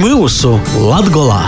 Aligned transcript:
mūsu 0.00 0.56
Latgolā! 0.80 1.42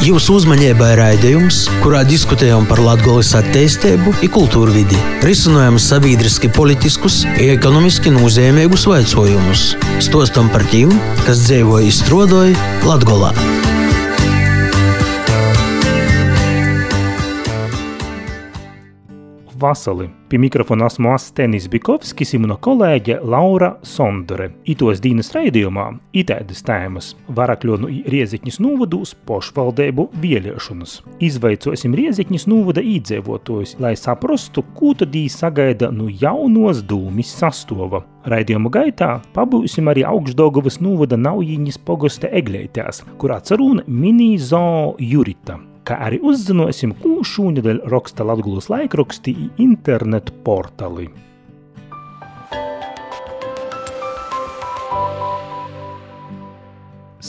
Jūsu 0.00 0.38
uzmanībai 0.38 0.94
raidījums, 0.96 1.66
kurā 1.82 2.00
diskutējam 2.08 2.64
par 2.68 2.80
Latvijas 2.80 3.34
attīstību, 3.36 4.14
kultūru 4.32 4.72
vidi, 4.72 4.96
risinām 5.26 5.76
sabiedriski, 5.76 6.48
politiskus, 6.56 7.22
ekonomiski 7.36 8.14
nozīmīgus 8.14 8.88
jautājumus, 8.88 9.66
stostam 10.00 10.48
par 10.54 10.64
tiem, 10.72 10.94
kas 11.26 11.44
dzīvo 11.44 11.82
izstrādāja 11.90 12.56
Latvijā. 12.88 13.34
Vasali. 19.60 20.08
Pie 20.28 20.38
mikrofona 20.38 20.86
esmu 20.86 21.10
Astenis 21.12 21.66
Bikovskis 21.68 22.32
un 22.36 22.44
mana 22.46 22.56
kolēģe 22.62 23.18
Laura 23.26 23.74
Sondore. 23.84 24.46
Itos 24.64 25.02
dienas 25.04 25.32
raidījumā 25.34 25.86
itēdas 26.16 26.62
tēmas- 26.64 27.10
varakļonu 27.38 27.90
Rieziņas 28.14 28.60
novadūs 28.64 29.14
pošvaldību 29.28 30.08
vieliešanas. 30.22 31.02
Izveicosim 31.20 31.94
Rieziņas 31.94 32.46
novada 32.46 32.80
īdzīvotājus, 32.80 33.76
lai 33.80 33.94
saprastu, 33.96 34.64
ko 34.74 34.94
tad 34.94 35.12
viņi 35.12 35.30
sagaida 35.30 35.92
no 35.92 36.08
jaunos 36.08 36.82
dūmis 36.82 37.34
sastova. 37.40 38.04
Raidījuma 38.24 38.70
gaitā 38.70 39.20
pabūsim 39.34 39.88
arī 39.92 40.04
augšdaugavas 40.04 40.80
novada 40.80 41.16
Naujiņas 41.16 41.78
pogosta 41.84 42.28
eglētās, 42.28 43.02
kurā 43.18 43.40
cerūna 43.42 43.84
mini-zoo 43.86 44.96
Jurita 44.98 45.69
kā 45.90 45.98
arī 46.06 46.20
uzzināsim, 46.22 46.94
ko 47.02 47.18
šūnedēļ 47.26 47.82
raksta 47.90 48.26
Latvijas 48.26 48.70
laikraksti 48.70 49.34
internetu 49.64 50.36
portāli. 50.46 51.10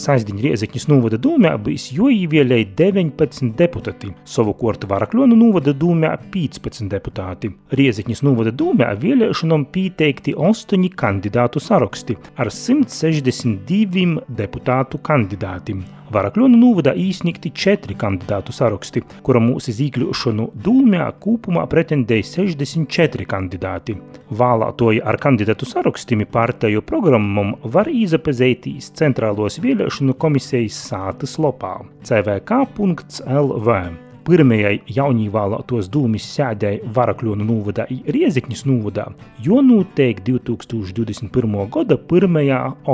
Saizdiņa 0.01 0.41
Rieziņas 0.45 0.85
novada 0.87 1.17
dūmē 1.21 1.51
bijis 1.61 1.89
joīvielēja 1.93 2.69
19 2.79 3.51
deputāti, 3.59 4.13
savukārt 4.23 4.87
Varakļonu 4.89 5.35
novada 5.37 5.75
dūmē 5.77 6.13
15 6.33 6.87
deputāti. 6.89 7.51
Rieziņas 7.77 8.23
novada 8.25 8.55
dūmē 8.55 8.87
vēlēšanām 9.03 9.67
pieteikti 9.75 10.33
8 10.49 10.89
kandidātu 10.97 11.61
saraksti 11.61 12.17
ar 12.39 12.49
162 12.55 14.21
deputātu 14.41 15.03
kandidātiem. 15.05 15.83
Varakļonu 16.11 16.57
novada 16.59 16.91
īsniegti 16.97 17.53
četri 17.55 17.95
kandidātu 17.95 18.51
saraksti, 18.51 19.03
kura 19.23 19.39
mūsu 19.43 19.71
izīkļošanu 19.71 20.49
dūmē 20.65 21.05
kopumā 21.23 21.63
pretendēja 21.71 22.27
64 22.27 23.27
kandidāti. 23.31 23.95
Vēlētoji 24.41 24.99
ar 25.07 25.19
kandidātu 25.23 25.69
sarakstiem 25.69 26.25
partiju 26.31 26.83
programmam 26.83 27.55
var 27.63 27.87
izapazētīs 27.87 28.91
centrālos 28.99 29.61
vēlēšanu 29.63 30.17
komisijas 30.19 30.83
sātas 30.91 31.37
lopā 31.39 31.77
cvk.lv. 32.07 33.79
Pirmajai 34.27 34.75
jaunīvēlētos 34.91 35.87
dūmis 35.95 36.27
sēdēja 36.35 36.91
Varakļonu 36.93 37.47
novadā 37.47 37.87
Riezikņas 37.89 38.67
novadā, 38.69 39.07
jo 39.41 39.63
noteikti 39.65 40.35
2021. 40.37 41.59
gada 41.73 41.97
1. 41.97 42.39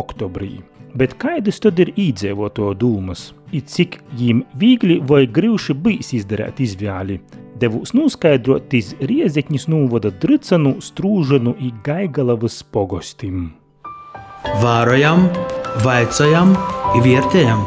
oktobrī. 0.05 0.55
Bet 0.97 1.13
kādas 1.21 1.59
tad 1.61 1.77
ir 1.83 1.91
īdzīvoto 1.93 2.71
dūmas? 2.81 3.27
It 3.53 3.69
cik 3.69 3.99
viņiem 4.15 4.39
viegli 4.57 4.95
vai 5.05 5.27
grūti 5.29 5.75
bijis 5.77 6.09
izdarīt 6.17 6.57
izvēli? 6.63 7.19
Devūs 7.61 7.93
noskaidrot 7.93 8.73
iz 8.73 8.95
Riezekņas 8.97 9.67
novada 9.69 10.09
Dricanu, 10.23 10.77
Strūžanu 10.81 11.53
un 11.53 11.77
Gaigalavas 11.85 12.63
pogostim. 12.73 13.51
Vārojam, 14.63 15.27
vaicājam, 15.85 16.57
vērtējam! 16.97 17.63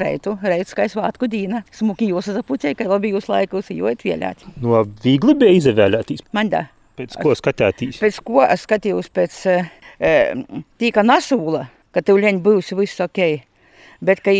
Reitu, 0.00 0.38
reitu 0.40 0.80
kā 0.80 0.88
svātku 0.88 1.28
dīna. 1.28 1.64
Smuki 1.76 2.08
jūs 2.08 2.32
zapucēja, 2.32 2.76
ka 2.78 2.88
labi 2.88 3.12
jūs 3.12 3.28
laikus 3.28 3.68
jūt 3.74 4.08
vēlēt. 4.08 4.48
No 4.64 4.84
viegli 5.04 5.36
bija 5.36 5.60
izvēlēties. 5.60 6.24
Man 6.32 6.52
da. 6.56 6.70
Pēc 6.96 7.20
ko 7.20 7.36
skatēties? 7.36 8.00
Pēc 8.00 8.24
ko 8.24 8.44
es 8.48 8.64
skatījos 8.64 9.12
pēc 9.12 9.42
e, 9.52 9.58
tīka 10.80 11.04
nasūla 11.04 11.68
ka 11.94 12.02
tev 12.04 12.20
leņ 12.22 12.42
būs 12.44 12.74
viss 12.78 13.00
ok. 13.04 13.22
Bet, 13.98 14.20
ka 14.22 14.30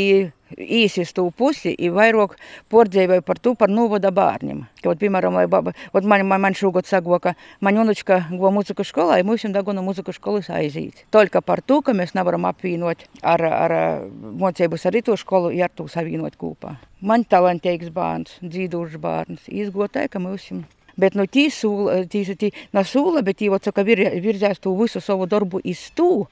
īsies 0.55 1.11
tu 1.17 1.25
pusi, 1.35 1.73
ir 1.75 1.91
vairāk 1.97 2.37
pordzēvēju 2.71 3.25
par 3.27 3.41
to, 3.43 3.55
par 3.59 3.73
novada 3.73 4.13
bērniem. 4.15 4.63
Kaut, 4.85 5.01
piemēram, 5.01 5.35
vai 5.35 5.49
baba, 5.51 5.73
ot 5.93 6.07
man, 6.07 6.23
man, 6.31 6.41
man 6.45 6.55
šogad 6.55 6.87
sago, 6.87 7.19
ka 7.19 7.35
man 7.61 7.81
unučka 7.83 8.21
go 8.31 8.53
muziku 8.55 8.87
skolā, 8.87 9.19
un 9.19 9.33
mums 9.33 9.47
dagona 9.55 9.83
muziku 9.83 10.15
skolas 10.15 10.51
aiziet. 10.55 11.03
Tolka 11.11 11.43
par 11.43 11.63
to, 11.67 11.81
ka 11.83 11.93
mēs 11.97 12.15
nevaram 12.15 12.47
apvienot 12.49 13.03
ar, 13.23 13.45
ar 13.45 13.77
mocības 14.15 14.87
ar 14.87 14.95
rīto 14.95 15.19
skolu, 15.19 15.51
ja 15.59 15.67
ar 15.67 15.75
to 15.75 15.89
savienot 15.91 16.39
kopā. 16.39 16.77
Man 17.03 17.27
talantīgs 17.27 17.91
bērns, 17.95 18.39
dzīvošs 18.47 19.03
bērns, 19.03 19.51
izgotāja, 19.51 20.15
ka 20.15 20.23
mums 20.23 20.53
Bet 20.99 21.15
nu, 21.15 21.29
tī 21.31 21.47
sūla, 21.55 22.01
tī, 22.11 22.25
tī, 22.35 22.49
na 22.75 22.83
sūla, 22.83 23.23
bet 23.23 23.39
tī, 23.39 23.47
saka, 23.63 23.85
vir, 23.87 24.01
virzēs 24.19 24.59
to 24.59 24.73
visu 24.75 24.99
savu 24.99 25.29
darbu 25.31 25.61
iz 25.63 25.85
to, 25.95 26.27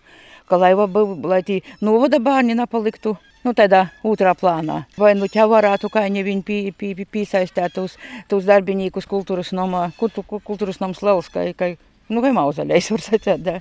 ka 0.49 0.59
lai, 0.61 0.73
lai 0.75 1.43
tī 1.47 1.61
novada 1.85 2.21
bērni 2.23 2.57
nepaliktu 2.59 3.17
nu, 3.47 3.55
tādā 3.55 3.87
otrā 4.07 4.35
plānā. 4.39 4.83
Vai 4.99 5.15
nu 5.19 5.29
ķā 5.31 5.47
varētu 5.51 5.91
kaini 5.93 6.25
viņi 6.27 6.47
pī, 6.47 6.57
pī, 6.75 6.93
pī, 6.99 7.07
pīsaistēt 7.17 7.77
tos, 7.77 7.97
tos 8.31 8.47
darbinīkus 8.49 9.07
kultūras 9.11 9.53
nomā, 9.57 9.91
kultu, 10.01 10.25
kultūras 10.27 10.81
noms 10.83 11.03
liels, 11.07 11.31
kā, 11.33 11.47
kā, 11.59 11.75
nu, 12.11 12.25
vai 12.25 12.33
mauzaļais 12.37 12.91
var 12.95 13.05
sacēt. 13.05 13.45
Da. 13.47 13.61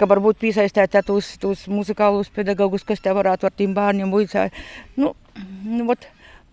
Ka 0.00 0.08
varbūt 0.10 0.40
piesaistīt 0.40 0.96
tos, 1.06 1.36
tos 1.38 1.68
muzikālus 1.70 2.32
pedagogus, 2.34 2.86
kas 2.88 3.02
te 3.04 3.12
varētu 3.14 3.46
ar 3.46 3.54
tiem 3.54 3.76
bērniem 3.76 4.10
būt. 4.10 4.34
Nu, 4.96 5.14
nu, 5.68 5.86
ot, 5.94 6.08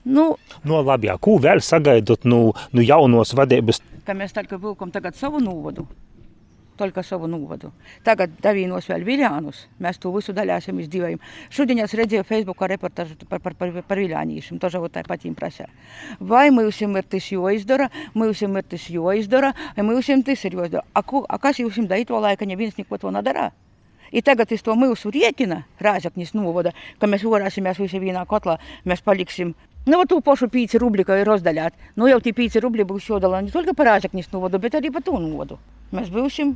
Nu, 0.10 0.38
no 0.64 0.78
labi, 0.82 1.10
jā, 1.10 1.18
ko 1.22 1.36
vēl 1.44 1.60
sagaidot 1.62 2.24
no, 2.24 2.54
no 2.72 2.82
jaunos 2.82 3.34
vadības? 3.36 3.82
Ka 4.08 4.16
mēs 4.18 4.32
tagad 4.34 4.62
vilkam 4.64 4.94
tagad 4.96 5.18
savu 5.20 5.42
novadu 5.44 5.84
Только 6.79 7.05
savu 7.07 7.29
novadu. 7.31 7.71
Tagad 8.03 8.33
davīnos 8.43 8.89
vēl 8.91 9.05
Viljānus. 9.07 9.61
Mēs 9.79 10.01
to 10.03 10.11
visu 10.11 10.33
daļāsim 10.35 10.81
izdzīvojam. 10.83 11.21
Šodien 11.55 11.79
es 11.85 11.93
redzēju 11.95 12.27
Facebookā 12.27 12.67
reportažu 12.73 13.15
par, 13.31 13.39
par, 13.45 13.55
par, 13.55 13.71
par 13.87 14.01
Viljānīšiem. 14.03 14.59
To 14.59 14.71
jau 14.73 14.89
tā 14.91 15.05
patīm 15.07 15.37
prasē. 15.39 15.69
Vai 16.19 16.49
mums 16.51 16.81
ir 16.83 17.07
tas 17.07 17.29
jāizdara, 17.31 17.87
mums 18.15 18.43
ir 18.43 18.63
tas 18.67 18.89
jāizdara, 18.91 19.53
vai 19.77 19.85
mums 19.87 20.11
tas 20.27 20.45
ir 20.45 20.59
jāizdara. 20.59 20.83
A, 20.95 21.05
a 21.05 21.39
kas 21.39 21.63
jums 21.63 21.79
darīt 21.79 22.11
to 22.11 22.19
laiku, 22.19 22.43
ja 22.43 22.51
neviens 22.51 22.75
neko 22.77 22.99
to 22.99 23.15
nedara? 23.15 23.53
I 24.11 24.23
tagad 24.23 24.51
es 24.53 24.63
to 24.63 24.75
mūsu 24.75 25.11
riekina, 25.15 25.65
Rāzaknis 25.79 26.35
novada, 26.35 26.75
ka 26.99 27.07
mēs 27.07 27.23
varēsimies 27.23 27.79
visi 27.79 28.03
vienā 28.03 28.27
kotlā, 28.27 28.59
mēs 28.85 29.03
paliksim 29.03 29.55
Nu, 29.85 29.99
tu 30.09 30.17
pašu 30.25 30.47
5 30.49 30.79
rubļi, 30.81 31.05
kā 31.05 31.19
ir 31.21 31.29
rozdaļāt. 31.29 31.75
Nu, 32.01 32.07
jau 32.09 32.17
tie 32.25 32.33
5 32.33 32.57
rubļi 32.65 32.87
būs 32.89 33.05
jodala 33.11 33.43
ne 33.45 33.53
tikai 33.53 33.75
par 33.77 33.91
āžaknis 33.99 34.31
novodu, 34.33 34.57
bet 34.57 34.79
arī 34.79 34.89
par 34.89 35.05
to 35.05 35.19
novodu. 35.21 35.59
Mēs 35.93 36.09
būsim 36.09 36.55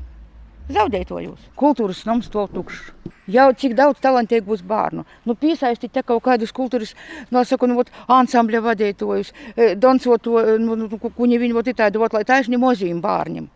zaudētojos. 0.71 1.49
Kultūras 1.59 2.03
nams 2.07 2.29
to 2.31 2.45
tukšs. 2.53 2.91
Jau 3.31 3.47
cik 3.55 3.75
daudz 3.77 4.01
talantīgu 4.03 4.49
būs 4.49 4.63
bērnu. 4.67 5.05
Nu, 5.23 5.35
piesaistīt 5.39 5.93
te 5.95 6.03
kaut 6.03 6.25
kādus 6.25 6.51
kultūras, 6.55 6.91
nosaku, 7.31 7.69
nu, 7.71 7.83
ansambļa 8.11 8.59
vadītojus, 8.65 9.31
dansot 9.79 10.25
to, 10.27 10.41
nu, 10.59 10.75
nu, 10.75 10.89
ko 10.99 11.11
viņi 11.15 11.53
vot 11.55 11.67
itādu, 11.71 12.03
vot, 12.03 12.13
lai 12.13 12.25
taisni 12.27 12.59
mozīm 12.59 12.99
bērniem. 13.03 13.47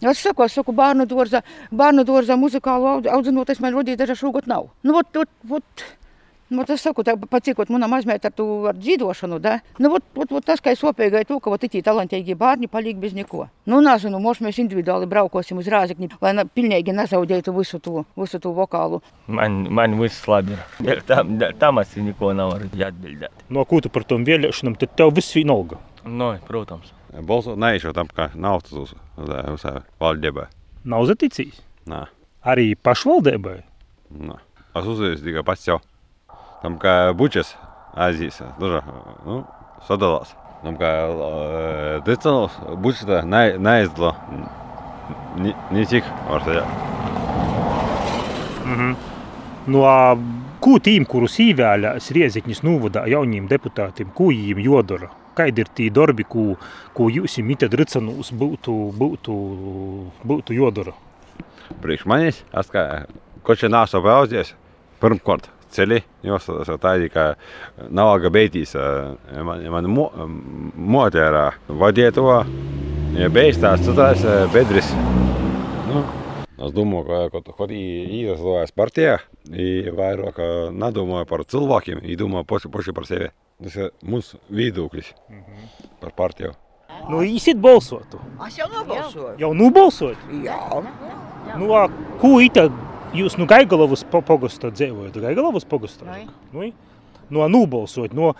Es 0.00 0.22
saku, 0.24 0.46
es 0.46 0.54
saku, 0.56 0.72
bērnu 0.72 1.04
dārza, 1.04 1.42
bērnu 1.76 2.06
dārza 2.08 2.36
muzikālu 2.40 3.10
audzinot, 3.12 3.50
es 3.52 3.60
man 3.60 3.76
rodīju, 3.76 4.00
dažā 4.00 4.16
šogad 4.16 4.48
nav. 4.48 4.70
Nu, 4.80 4.94
vot, 4.96 5.10
vot, 5.12 5.28
vot, 5.44 5.84
Nu, 6.50 6.64
tas 6.66 6.82
saku, 6.82 7.04
tā, 7.06 7.12
pacīkot 7.30 7.68
manā 7.70 7.86
mazmēta 7.86 8.26
ar, 8.26 8.34
tu, 8.34 8.44
ar 8.66 8.74
dzīvošanu, 8.74 9.36
da? 9.42 9.60
Nu, 9.78 9.92
vot, 9.92 10.02
vot, 10.18 10.32
vot 10.34 10.46
tas, 10.46 10.58
ka 10.58 10.72
es 10.74 10.80
opēgai 10.82 11.22
to, 11.28 11.36
ka 11.38 11.52
vot 11.52 11.62
itī 11.62 11.78
talantīgi 11.86 12.34
bērni 12.38 12.66
paliek 12.70 12.98
bez 12.98 13.14
neko. 13.14 13.44
Nu, 13.70 13.78
nezinu, 13.86 14.18
možda 14.22 14.48
mēs 14.48 14.58
individuāli 14.58 15.06
braukosim 15.10 15.60
uz 15.62 15.68
Rāzekni, 15.70 16.10
lai 16.18 16.32
ne, 16.34 16.42
pilnīgi 16.50 16.90
nezaudētu 16.96 17.54
visu 17.54 17.78
to, 17.78 18.02
visu 18.18 18.40
to 18.42 18.50
vokālu. 18.56 18.98
Man, 19.30 19.60
man 19.70 19.94
viss 20.00 20.26
labi 20.26 20.56
ir. 20.82 21.04
Tam, 21.06 21.36
tam 21.60 21.78
es 21.84 21.94
neko 21.94 22.32
nevaru 22.34 22.66
atbildēt. 22.74 23.46
No 23.54 23.62
ko 23.70 23.78
tu 23.84 23.92
par 23.94 24.02
tom 24.10 24.26
vēlēšanām, 24.26 24.74
tad 24.80 24.96
tev 24.98 25.14
viss 25.14 25.36
vienalga? 25.38 25.78
No, 26.02 26.32
protams. 26.48 26.90
Balsot 27.26 27.58
neizšķirt 27.62 27.94
tam, 27.94 28.10
ka 28.14 28.30
nav 28.34 28.64
tas 28.66 28.74
uz, 28.74 28.96
uz, 29.22 29.30
uz 29.54 29.68
valdībai. 30.02 30.48
Nav 30.90 31.06
zaticījis? 31.10 31.62
Nē. 31.90 32.04
Arī 32.50 32.72
pašvaldībai? 32.74 33.56
Nē. 34.18 34.38
Es 34.78 34.86
uzzīju 34.86 35.22
tikai 35.22 35.46
pats 35.46 35.66
jau. 35.66 35.80
Tam 36.60 36.76
kā 36.80 37.12
bučas 37.16 37.54
aizies, 37.96 38.42
tur 38.60 38.80
nu, 39.24 39.42
sadalās. 39.88 40.34
Tam 40.60 40.76
kā 40.76 40.90
decanos 42.04 42.58
bučas 42.84 43.24
ne, 43.24 43.44
neizdala 43.56 44.14
ne 45.40 45.86
tik 45.88 46.04
var 46.28 46.44
teikt. 46.44 46.66
-hmm. 48.66 48.94
No 49.66 49.84
ko 50.60 50.78
tīm, 50.78 51.06
kurus 51.08 51.38
īvēlēs 51.40 52.10
Riezikņas 52.16 52.62
novadā 52.62 53.06
jauniem 53.08 53.48
deputātiem, 53.48 54.10
ko 54.14 54.24
viņiem 54.32 54.60
jodara? 54.64 55.10
Kādi 55.34 55.60
ir 55.60 55.68
tie 55.74 55.90
darbi, 55.90 56.24
ko, 56.24 56.56
ko 56.92 57.08
jūs 57.08 57.38
mitad 57.42 57.74
ricanos 57.74 58.32
būtu, 58.32 58.72
būtu, 58.98 59.32
būtu 60.24 60.52
jodara? 60.52 60.92
Priekš 61.80 62.04
manis, 62.04 62.44
es 62.52 62.70
kā 62.70 63.06
koči 63.42 63.68
nāsu 63.68 64.02
paudzies, 64.02 64.54
pirmkārt 65.00 65.48
jostotas 66.26 66.70
tādi, 66.82 67.10
ka 67.12 67.34
nav 67.88 68.16
gabeitīs, 68.24 68.74
ja 68.74 69.44
man, 69.46 69.64
ja 69.64 69.70
man 69.74 69.90
mo, 69.90 70.08
motērā 70.74 71.50
vadīja 71.68 72.14
to, 72.16 72.28
ja 73.18 73.30
beigstās 73.32 73.84
citās 73.86 74.24
bedris. 74.54 74.90
Nu, 75.90 76.04
Es 76.60 76.74
domāju, 76.76 77.06
ka 77.08 77.28
kaut 77.32 77.46
īstenībā 77.72 78.72
partijā 78.76 79.14
vairāk 79.96 80.42
nedomāju 80.76 81.28
par 81.30 81.44
cilvēkiem, 81.48 82.02
domāju 82.20 82.44
paši, 82.50 82.70
paši 82.74 82.92
par 82.98 83.06
sevi. 83.08 83.30
Tas 83.64 83.76
ir 83.80 83.88
mūsu 84.04 84.36
viedoklis 84.48 85.14
mm 85.30 85.38
-hmm. 85.38 85.94
par 86.02 86.12
partiju. 86.16 86.52
Nu, 87.08 87.22
īsit 87.24 87.56
balsotu. 87.56 88.20
Es 88.46 88.58
jau 88.58 88.68
nobalsoju. 88.68 89.34
Jau 89.38 89.54
nobalsot? 89.54 90.16
Jā. 90.44 90.82
Nu, 91.56 91.72
a, 91.74 91.88
ko 92.20 92.40
ita 92.40 92.68
jūs 93.16 93.36
nu 93.40 93.46
Gaigalovas 93.50 94.04
pogastā 94.12 94.72
dzīvojat? 94.74 95.20
Gaigalovas 95.22 95.66
pogastā? 95.68 96.06
Nu, 96.52 96.72
nu, 97.30 97.46
nobalsot. 97.48 98.14
Nu, 98.16 98.34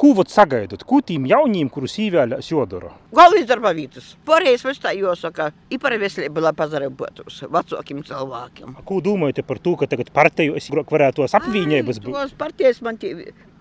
Ko 0.00 0.14
vot 0.16 0.30
sagaidat? 0.32 0.80
Ko 0.88 1.02
tiem 1.04 1.26
jauniem, 1.28 1.68
kurus 1.68 1.98
īvēlēs 2.00 2.46
jodara? 2.48 2.94
Galvenais 3.12 3.44
darba 3.50 3.74
vietas. 3.76 4.14
Pareizi 4.24 4.64
mums 4.64 4.80
tā 4.80 4.94
jāsaka. 4.96 5.50
I 5.68 5.76
par 5.82 5.92
veselību, 6.00 6.40
lai 6.40 6.54
pazarētos 6.56 7.42
vecākiem 7.52 8.00
cilvēkiem. 8.08 8.78
Ko 8.88 9.02
domājat 9.04 9.42
par 9.44 9.60
to, 9.60 9.74
ka 9.76 9.90
tagad 9.92 10.08
partiju 10.16 10.56
es 10.56 10.70
varētu 10.72 11.20
tos 11.20 11.36
apvienības 11.36 12.00
būt? 12.00 12.16
Tos 12.16 12.32
partijas 12.40 12.80
man 12.86 12.96
tie, 13.02 13.12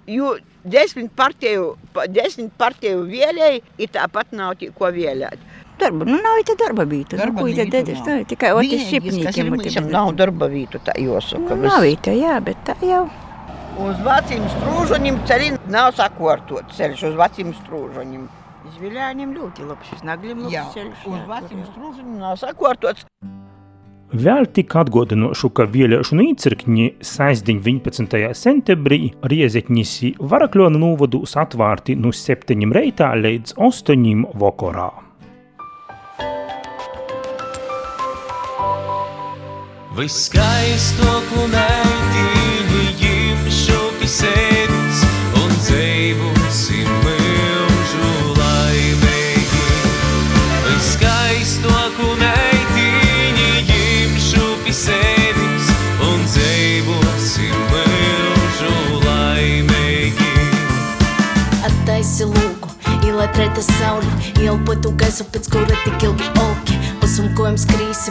jo 0.07 0.37
desmit 0.63 1.11
partiju, 1.19 1.73
desmit 2.07 2.55
partiju 2.61 3.03
vēlēji, 3.09 3.59
i 3.75 3.91
tāpat 3.91 4.31
nav 4.39 4.55
ko 4.79 4.93
vēlēt. 4.95 5.43
Darba, 5.79 6.05
nu 6.09 6.19
nav 6.19 6.41
tā 6.47 6.55
darba 6.59 6.85
vieta. 6.89 7.17
Darba 7.19 7.39
nu, 7.39 7.45
ko 7.45 7.47
vietu 7.47 7.65
tā 7.71 7.81
darīs? 7.83 8.03
Tā 8.05 8.17
ir 8.21 8.27
tikai 8.29 8.51
ir 8.67 8.83
šipniekiem. 8.89 9.49
mums, 9.53 9.79
nav 9.93 10.11
darba 10.19 10.49
vietu, 10.51 10.81
tā 10.83 10.95
jāsaka. 10.99 11.55
Nu, 11.55 11.69
nav 11.69 11.87
tā, 12.03 12.15
jā, 12.17 12.35
bet 12.43 12.61
tā 12.67 12.75
jau. 12.83 13.05
Uz 13.79 13.99
veciem 14.03 14.43
strūžaņiem 14.57 15.21
ceļi 15.29 15.53
nav 15.71 15.93
sakārtot 15.95 16.75
ceļš 16.75 17.05
uz 17.11 17.17
veciem 17.21 17.55
strūžaņiem. 17.61 18.27
Zviļāņiem 18.75 19.31
ļoti 19.37 19.65
labs, 19.65 19.87
šis 19.89 20.03
nagļiem 20.07 20.45
Jā, 20.51 20.65
labs 20.65 20.75
ceļš. 20.75 21.03
uz 21.07 21.15
jā, 21.15 21.23
tur, 21.23 21.33
veciem 21.33 21.59
jā. 21.61 21.67
strūžaņiem 21.71 22.19
nav 22.19 22.39
sakārtots. 22.43 23.07
Vēl 24.09 24.47
tik 24.57 24.73
atgādinošu, 24.73 25.51
ka 25.53 25.67
vēlēšanu 25.69 26.23
īcirkņi 26.31 26.85
sēsdiņ 27.05 27.59
11. 27.61 28.15
septembrī 28.33 28.99
Riezekņisi 29.21 30.15
Varakļonu 30.31 30.81
novados 30.81 31.37
atvārti 31.37 31.93
no 31.95 32.09
7 32.09 32.73
reitā 32.73 33.13
līdz 33.21 33.53
8 33.69 34.25
vakarā. 34.33 35.08
Viskaistāko 39.99 41.41
meitiņu 41.51 42.83
ņemšu 43.01 43.79
pie 43.99 44.07
sevis 44.07 45.01
un 45.35 45.49
dzīvosim 45.57 46.87
mūžu 47.03 48.11
laimīgi. 48.37 49.65
Viskaistāko 50.69 52.13
meitiņu 52.21 53.49
ņemšu 53.71 54.45
pie 54.63 54.77
sevis 54.77 55.67
un 56.07 56.23
dzīvosim 56.29 57.59
mūžu 57.73 59.03
laimīgi. 59.03 60.31
Attaisi 61.73 62.29
lūgu, 62.31 62.71
ielai 63.03 63.27
treta 63.35 63.67
sauli, 63.67 64.15
ielpotu 64.39 64.95
gaisu, 64.95 65.27
pēc 65.35 65.51
kura 65.51 65.83
tik 65.83 66.07
ilgi 66.07 66.31
augi. 66.39 66.79
Uzumkojam 66.79 66.98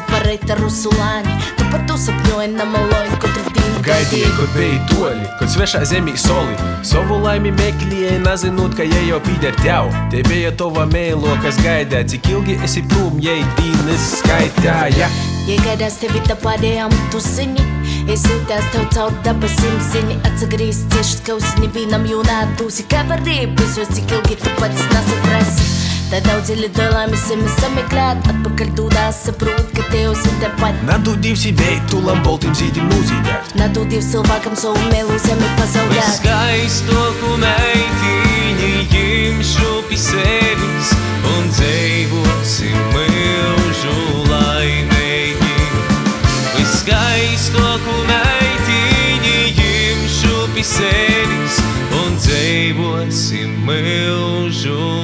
par 0.09 0.25
reita 0.27 0.57
rusulāņi, 0.59 1.35
tu 1.59 1.67
par 1.73 1.85
to 1.89 1.97
sapņoji 2.01 2.51
namaloji 2.55 3.19
katru 3.23 3.53
dienu. 3.55 3.83
Gaidīju, 3.87 4.31
kad 4.37 4.51
biji 4.57 4.81
toļi, 4.91 5.29
kad 5.39 5.53
svešā 5.53 5.85
zemī 5.89 6.17
soli. 6.19 6.57
Savu 6.87 7.21
laimi 7.23 7.53
meklēji, 7.57 8.19
nezinot, 8.25 8.75
ka 8.79 8.87
jai 8.87 9.05
jau 9.09 9.21
pīdēr 9.25 9.57
tev. 9.63 9.93
Te 10.13 10.25
bija 10.29 10.53
tava 10.59 10.85
mēlo, 10.91 11.37
kas 11.45 11.61
gaidē, 11.65 12.03
cik 12.11 12.29
ilgi 12.35 12.59
esi 12.67 12.85
prom, 12.91 13.21
jai 13.23 13.41
dīnes 13.61 14.11
skaitāja. 14.19 15.11
Ja 15.49 15.57
gaidās 15.65 15.97
tevi 16.03 16.21
tā 16.27 16.37
pādējām 16.43 16.93
tu 17.13 17.23
zini, 17.25 17.65
es 18.13 18.27
jūtās 18.29 18.69
tev 18.75 18.85
caur 18.93 19.17
dabasim 19.25 19.81
zini, 19.93 20.19
atsagrīz 20.29 20.85
cieši 20.93 21.23
skausiņi 21.23 21.73
vīnam 21.79 22.05
jūnā 22.11 22.43
tūsi, 22.61 22.85
kā 22.91 23.07
var 23.09 23.25
rīpēsos, 23.25 23.95
cik 23.97 24.19
ilgi 24.19 24.41
tu 24.45 24.57
pats 24.61 24.89
nesaprasi. 24.93 25.78
Tā 26.09 26.23
daudz 26.25 26.49
ir 26.49 26.63
lidojumi, 26.63 27.19
sameklēt, 27.59 28.23
atpakaļ 28.33 28.69
tūdās 28.79 29.19
saprot, 29.27 29.67
ka 29.77 29.83
tev 29.93 30.15
zin 30.17 30.39
tepat. 30.41 30.79
Nadūdīvs 30.89 31.43
ir 31.51 31.57
veitu, 31.59 31.99
lamboltim 32.01 32.55
zīdim 32.57 32.87
mūzīdēt. 32.89 33.51
Nadūdīvs 33.61 34.09
cilvēkam 34.15 34.57
savu 34.57 34.87
mēlu 34.89 35.19
zemi 35.21 35.51
pasaulē. 35.59 35.99
Viskaistāko 35.99 37.35
meitiņu 37.43 38.71
ņemšu 38.95 39.75
pie 39.91 39.99
sevis 40.01 40.95
un 41.35 41.53
dzīvosim 41.53 42.79
mūžu 42.95 43.97
laimīgi. 44.31 45.57
Viskaistāko 46.57 47.99
meitiņu 48.09 49.43
ņemšu 49.61 50.41
pie 50.57 50.65
sevis 50.73 51.61
un 52.01 52.17
dzīvosim 52.17 53.61
mūžu 53.69 54.73
laimīgi. 54.73 54.98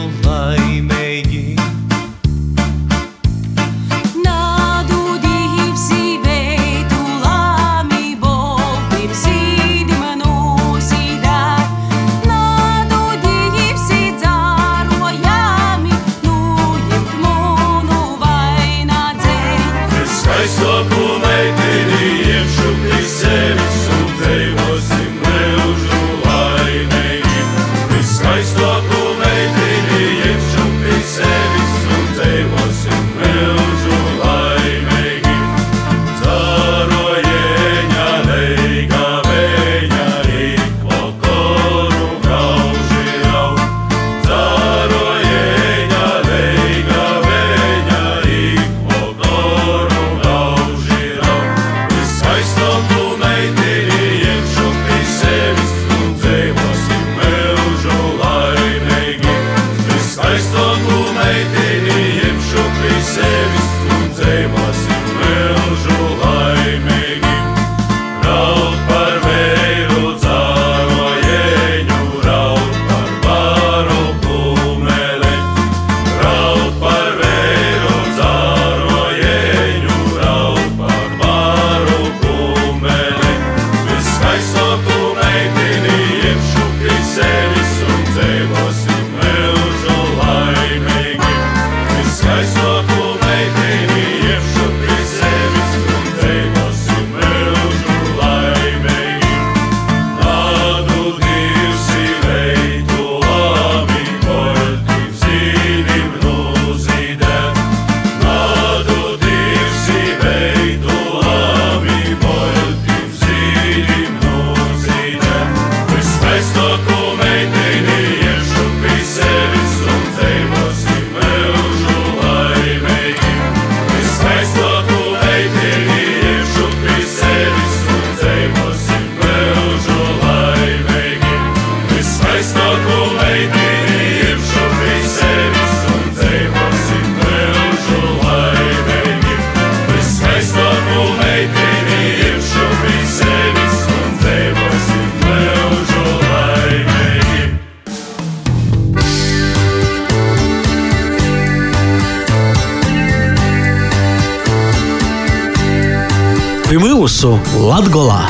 Pie 157.05 157.11
mūsu 157.11 157.35
Latgolā! 157.61 158.23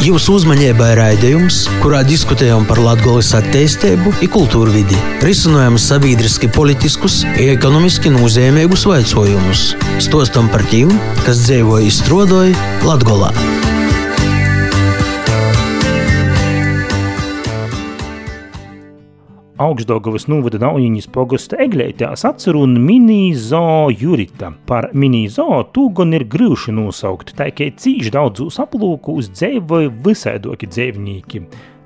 Jūsu 0.00 0.38
uzmanībai 0.38 0.94
raidījums, 0.96 1.58
kurā 1.82 1.98
diskutējam 2.08 2.64
par 2.64 2.80
Latvijas 2.80 3.34
attīstību, 3.36 4.14
kultūru 4.32 4.72
vidi, 4.72 4.96
risinām 5.20 5.76
sabiedriski 5.76 6.48
politiskus 6.56 7.18
ekonomiski 7.36 8.14
nozīmīgus 8.14 8.86
jautājumus, 8.88 9.66
stostam 10.08 10.48
par 10.48 10.64
tiem, 10.72 10.88
kas 11.28 11.44
dzīvoja 11.44 11.90
izstrādāja 11.90 12.80
Latvijā. 12.88 13.63
Augstdagovas 19.64 20.26
novada 20.28 20.58
Naujiņas 20.60 21.06
pogosta 21.14 21.58
eglētās 21.64 22.24
atceru 22.28 22.64
un 22.66 22.74
mini-zoo 22.84 23.88
Jurita. 23.94 24.50
Par 24.68 24.90
mini-zoo 24.92 25.62
tūgon 25.72 26.12
ir 26.18 26.26
grūši 26.30 26.74
nosaukt, 26.76 27.32
tā 27.38 27.48
kā 27.56 27.70
cīši 27.72 28.12
daudzos 28.12 28.60
aplūkos 28.60 29.30
dzēvoja 29.32 29.92
visaidoki 30.04 30.68
dzēvnīki. 30.68 31.42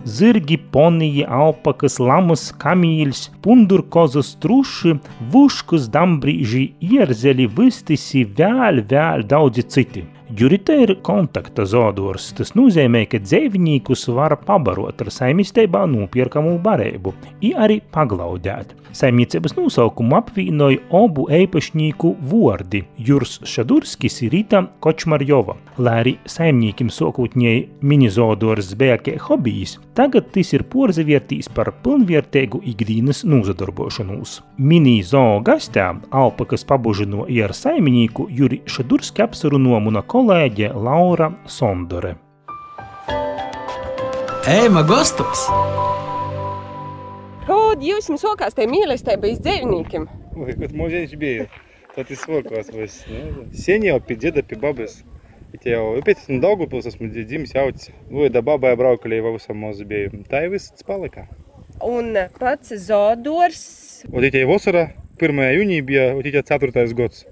Zirgi, 0.08 0.58
poniji, 0.72 1.24
alpakas, 1.26 1.98
lamas, 2.02 2.48
kamīļs, 2.62 3.24
pundurkozas, 3.44 4.34
truši, 4.42 4.98
vuškus, 5.32 5.88
dambrīži, 5.94 6.68
ierzeli, 6.82 7.48
vistisi, 7.58 8.22
vēl, 8.38 8.84
vēl 8.90 9.26
daudzi 9.28 9.66
citi. 9.66 10.06
Jurita 10.36 10.74
ir 10.76 10.90
kontakta 11.00 11.64
zodors. 11.64 12.26
Tas 12.36 12.52
nozīmē, 12.52 13.06
ka 13.08 13.16
dzīvniekus 13.22 14.10
var 14.12 14.34
pabarot 14.44 15.00
ar 15.00 15.08
saimniecībā 15.14 15.86
nopirkamu 15.88 16.58
barību, 16.60 17.14
i 17.40 17.54
arī 17.56 17.80
paglaudēt. 17.94 18.74
Saimniecības 18.92 19.54
nosaukumu 19.56 20.16
apvienoja 20.18 20.80
obu 20.96 21.26
īpašnieku 21.32 22.14
vārdi- 22.28 22.82
Jurs 23.08 23.38
Šadurskis 23.44 24.22
un 24.22 24.30
Rīta 24.32 24.60
Kočmarjova. 24.80 25.56
Lai 25.78 25.94
arī 26.02 26.14
saimniekiem 26.24 26.88
sokotņēji 26.88 27.68
minizodors 27.80 28.74
bija 28.74 28.98
kā 28.98 29.16
hobijs, 29.18 29.78
tagad 29.94 30.32
tas 30.32 30.52
ir 30.52 30.64
porzavērtīs 30.64 31.48
par 31.54 31.72
pilnvērtīgu 31.84 32.62
ikdienas 32.64 33.24
nozadarbošanos. 33.24 34.40
Mini-zoo 34.58 35.40
gastā 35.42 36.00
alpakas 36.10 36.64
pabužino 36.64 37.26
ar 37.44 37.52
saimnieku 37.52 38.28
Juri 38.30 38.60
Šadurski 38.66 39.22
apsarunomu 39.22 39.90
no 39.90 40.02
kolēģe 40.17 40.73
Laura 40.73 41.29
Sondore. 41.45 42.15
Ēma 44.49 44.81
gastos! 44.87 45.45
Kāda 47.45 47.83
jums 47.83 48.09
sokās 48.17 48.57
tie 48.57 48.65
mīlestība 48.65 49.29
iz 49.29 49.39
dzīvniekiem? 49.43 50.09
Ой, 50.35 50.53
как 50.53 50.71
мужик 50.71 51.13
бьет. 51.15 51.49
Тот 51.95 52.09
и 52.09 52.15
свок 52.15 52.49
вас 52.49 52.69
вось. 52.73 53.05
Сеня, 53.53 53.99
пи 53.99 54.15
деда, 54.15 54.41
пи 54.41 54.55
бабas. 54.55 55.03
Tie 55.61 55.75
jau 55.75 56.01
pēc 56.01 56.23
tam 56.25 56.39
Daugupils 56.41 56.87
esmu 56.89 57.11
dzimis 57.13 57.53
jauts. 57.53 57.91
Vai 58.09 58.31
da 58.33 58.41
babai 58.41 58.73
braukali 58.75 59.19
jau 59.19 59.35
visam 59.35 59.59
mūsu 59.61 59.85
bija. 59.85 60.09
Tā 60.25 60.41
jau 60.47 60.55
viss 60.55 60.73
palika. 60.87 61.27
Un 61.85 62.17
pats 62.39 62.73
Zodors. 62.73 64.01
Вот 64.09 64.23
эти 64.23 64.41
vasara 64.49 64.89
1 65.19 65.53
jūnija 65.53 65.83
bija, 65.85 66.13
вот 66.15 66.25
эти 66.25 66.41
4 66.41 66.93
gads. 66.97 67.25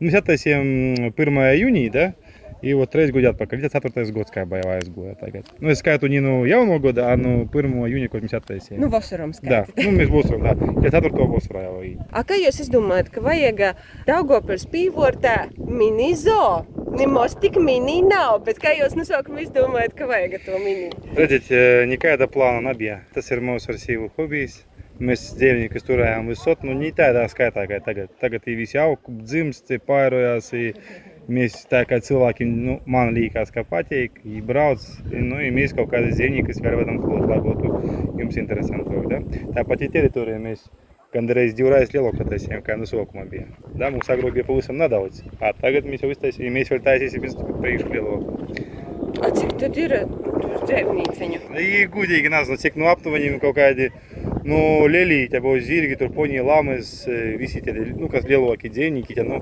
Mēs 0.00 0.18
attaisījām 0.18 1.12
1 1.14 1.38
jūnija, 1.60 1.92
да? 1.92 2.06
И 2.62 2.72
вот 2.74 2.90
трīs 2.90 3.12
gadi 3.14 3.28
atpakaļ, 3.30 3.60
tas 3.62 3.70
ceturtais 3.76 4.08
gads, 4.10 4.32
kā 4.34 4.42
jau 4.42 4.70
aizgāja 4.74 5.12
tagad. 5.20 5.46
Nu, 5.62 5.70
es 5.70 5.78
skaitu 5.78 6.08
ne 6.10 6.18
no 6.24 6.40
jauno 6.42 6.80
gada, 6.82 7.12
bet 7.14 7.20
no 7.22 7.34
1. 7.46 7.76
jūnija, 7.86 8.10
ko 8.10 8.18
mēs 8.24 8.34
attaisījām. 8.34 8.80
Nu, 8.82 8.88
vasaram 8.90 9.30
Да, 9.36 9.60
skaitīt. 9.62 9.84
nu, 9.86 9.92
mēs 9.94 10.10
vasaram, 10.10 10.42
да. 10.42 10.72
Ja 10.82 10.90
4. 10.96 11.28
vasarā 11.30 11.62
jau 11.68 11.76
ir. 11.86 12.00
A, 12.10 12.24
kā 12.26 12.34
jūs 12.34 12.58
izdomājat, 12.64 13.12
ka 13.14 13.22
vajag 13.22 13.62
Daugopils 14.08 14.66
pīvortā 14.72 15.36
mini-zoo? 15.56 16.64
Nemaz 16.98 17.36
tik 17.38 17.60
mini 17.62 18.00
nav, 18.02 18.40
bet 18.46 18.58
kā 18.58 18.72
jūs 18.74 18.96
nosaukumu 18.98 19.44
izdomājat, 19.44 19.94
ka 19.94 20.08
vajag 20.10 20.34
to 20.42 20.58
mini? 20.58 20.88
Redziet, 21.14 21.52
nekāda 21.86 22.26
plāna 22.26 22.72
nebija. 22.72 23.04
Tas 23.14 23.30
ir 23.30 23.38
mūsu 23.44 23.70
ar 23.70 23.78
sīvu 23.78 24.10
hobijs. 24.18 24.64
Mēs 24.98 25.28
dzīvniekus 25.38 25.84
turējām 25.86 26.26
visot, 26.32 26.64
nu, 26.66 26.74
ne 26.74 26.90
tādā 26.90 27.22
skaitā 27.30 27.68
kā 27.70 27.78
tagad. 27.86 28.10
Tagad 28.18 28.48
ir 28.50 28.56
visi 28.58 28.80
augi, 28.82 29.14
dzimsti, 29.30 29.78
pārojās. 29.86 30.50
i 30.58 30.72
Mēs 31.31 31.61
tā 31.71 31.85
kā 31.87 32.01
cilvēki, 32.03 32.43
nu, 32.49 32.77
man 32.89 33.13
liekas, 33.15 33.51
ka 33.55 33.63
patīk, 33.67 34.17
viņi 34.25 34.41
brauc, 34.43 34.83
nu, 35.07 35.37
i 35.39 35.51
mēs 35.55 35.71
kaut 35.75 35.93
kādas 35.93 36.17
dzīvniekus 36.17 36.59
varam 36.65 36.99
klāt, 36.99 37.27
lai 37.29 37.37
būtu 37.45 37.69
jums 38.19 38.39
interesantāk. 38.41 39.05
Da? 39.11 39.21
Tāpat 39.55 39.85
ir 39.85 39.93
teritorija, 39.93 40.41
mēs 40.43 40.65
gandrīz 41.13 41.55
divreiz 41.55 41.93
lielāka 41.93 42.27
taisījām, 42.27 42.63
kā 42.65 42.75
no 42.75 42.89
sākuma 42.89 43.23
bija. 43.29 43.47
Da? 43.71 43.87
Mums 43.93 44.11
agrāk 44.11 44.35
bija 44.35 44.47
pavisam 44.49 44.79
nedaudz. 44.81 45.23
A, 45.39 45.53
tagad 45.61 45.87
mēs 45.87 46.03
jau 46.03 46.11
iztaisījām, 46.11 46.57
mēs 46.57 46.73
vēl 46.73 46.83
taisīsim 46.89 47.23
priekšu 47.61 47.93
lielāku. 47.93 48.57
A, 49.23 49.29
cik 49.31 49.55
tad 49.61 49.77
ir 49.79 49.95
tur 50.41 50.57
dzīvnīciņu? 50.67 51.41
И 51.61 51.85
гудīgi 51.93 52.33
nezinu, 52.33 52.59
cik 52.59 52.75
no 52.81 52.89
aptuveni 52.91 53.39
kaut 53.39 53.55
kādi 53.61 53.93
nu, 54.43 54.59
lieli, 54.91 55.27
tie 55.31 55.39
būs 55.43 55.63
zirgi, 55.69 55.99
tur 56.01 56.11
poņi, 56.15 56.41
lamas, 56.43 56.95
e, 57.07 57.37
visi 57.39 57.61
tie, 57.63 57.75
nu, 57.93 58.09
kas 58.11 58.27
lielākie 58.27 58.73
dzīvnieki, 58.73 59.15
tie, 59.15 59.27
nu, 59.27 59.39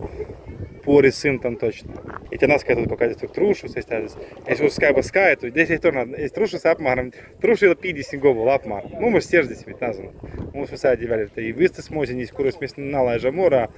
по 0.83 1.01
там 1.41 1.55
точно. 1.55 1.91
И 2.31 2.37
тебе 2.37 2.47
нас 2.47 2.61
скажут, 2.61 2.89
какая 2.89 3.13
трушу, 3.13 3.67
все 3.67 3.81
стязис. 3.81 4.17
Если 4.47 4.65
уж 4.65 4.71
скайба 4.71 5.01
скай, 5.01 5.35
то 5.35 5.49
10 5.49 5.81
тонн, 5.81 6.15
если 6.15 6.27
трушу 6.29 6.57
с 6.57 6.65
апмаром, 6.65 7.13
трушу 7.39 7.67
это 7.67 7.81
50 7.81 8.19
гобу, 8.19 8.43
лапмар. 8.43 8.85
Ну, 8.99 9.09
мы 9.09 9.21
же 9.21 9.27
здесь 9.27 9.63
ведь 9.65 9.81
названо. 9.81 10.11
Мы 10.53 10.65
все 10.65 10.77
сади 10.77 11.05
вяли, 11.05 11.25
это 11.25 11.41
и 11.41 11.51
высты 11.53 11.81
смози, 11.81 12.13
не 12.13 12.25
скоро 12.25 12.51
смесно 12.51 12.83
на 12.83 13.13
лежа 13.13 13.31
мора, 13.31 13.69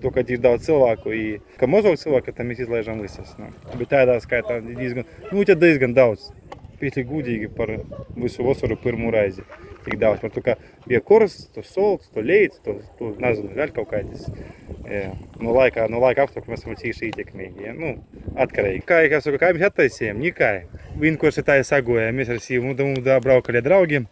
только 0.00 0.22
дир 0.22 0.38
дал 0.38 0.58
целаку, 0.58 1.10
и 1.10 1.40
камозов 1.56 1.98
целак, 1.98 2.28
это 2.28 2.42
месяц 2.42 2.68
лайжа 2.68 2.94
мыслис. 2.94 3.34
Ну, 3.38 3.48
битая 3.78 4.06
да 4.06 4.20
скай, 4.20 4.42
там 4.42 4.74
дизган, 4.74 5.06
ну, 5.32 5.40
у 5.40 5.44
тебя 5.44 5.54
дизган 5.56 5.94
даус. 5.94 6.32
Пихли 6.78 7.02
гуди, 7.02 7.46
пар 7.46 7.82
высу 8.10 8.42
восору 8.42 8.76
пыр 8.76 8.96
мурази. 8.96 9.44
Tik 9.84 9.96
daudz 10.00 10.20
par 10.20 10.32
to, 10.34 10.42
ka 10.44 10.56
bija 10.86 11.00
kurs, 11.04 11.36
to 11.54 11.64
solts, 11.64 12.10
to 12.14 12.24
leits, 12.24 12.60
to, 12.64 12.76
to 12.98 13.12
nezinu, 13.22 13.54
vēl 13.56 13.72
kaut 13.76 13.90
kādas. 13.92 14.26
Jā. 14.84 15.10
No 15.40 15.54
laika, 15.56 15.86
no 15.92 16.02
laika 16.02 16.26
apstākļu 16.26 16.52
mēs 16.52 16.64
esam 16.64 16.78
cīši 16.80 17.10
ietekmīgi. 17.10 17.66
Ja? 17.66 17.74
Nu, 17.76 17.94
atkarīgi. 18.40 18.84
Kā 18.88 19.02
jau 19.06 19.22
saku, 19.24 19.40
kā 19.40 19.52
mēs 19.56 19.68
attaisījām, 19.70 20.20
nekai. 20.20 20.54
Vienkārši 21.00 21.46
tā 21.46 21.60
sagojām, 21.66 22.16
mēs 22.20 22.32
ar 22.34 22.42
sīvu 22.42 22.74
mums 22.74 23.08
braukali 23.24 23.62
ar 23.62 23.66
draugiem. 23.66 24.08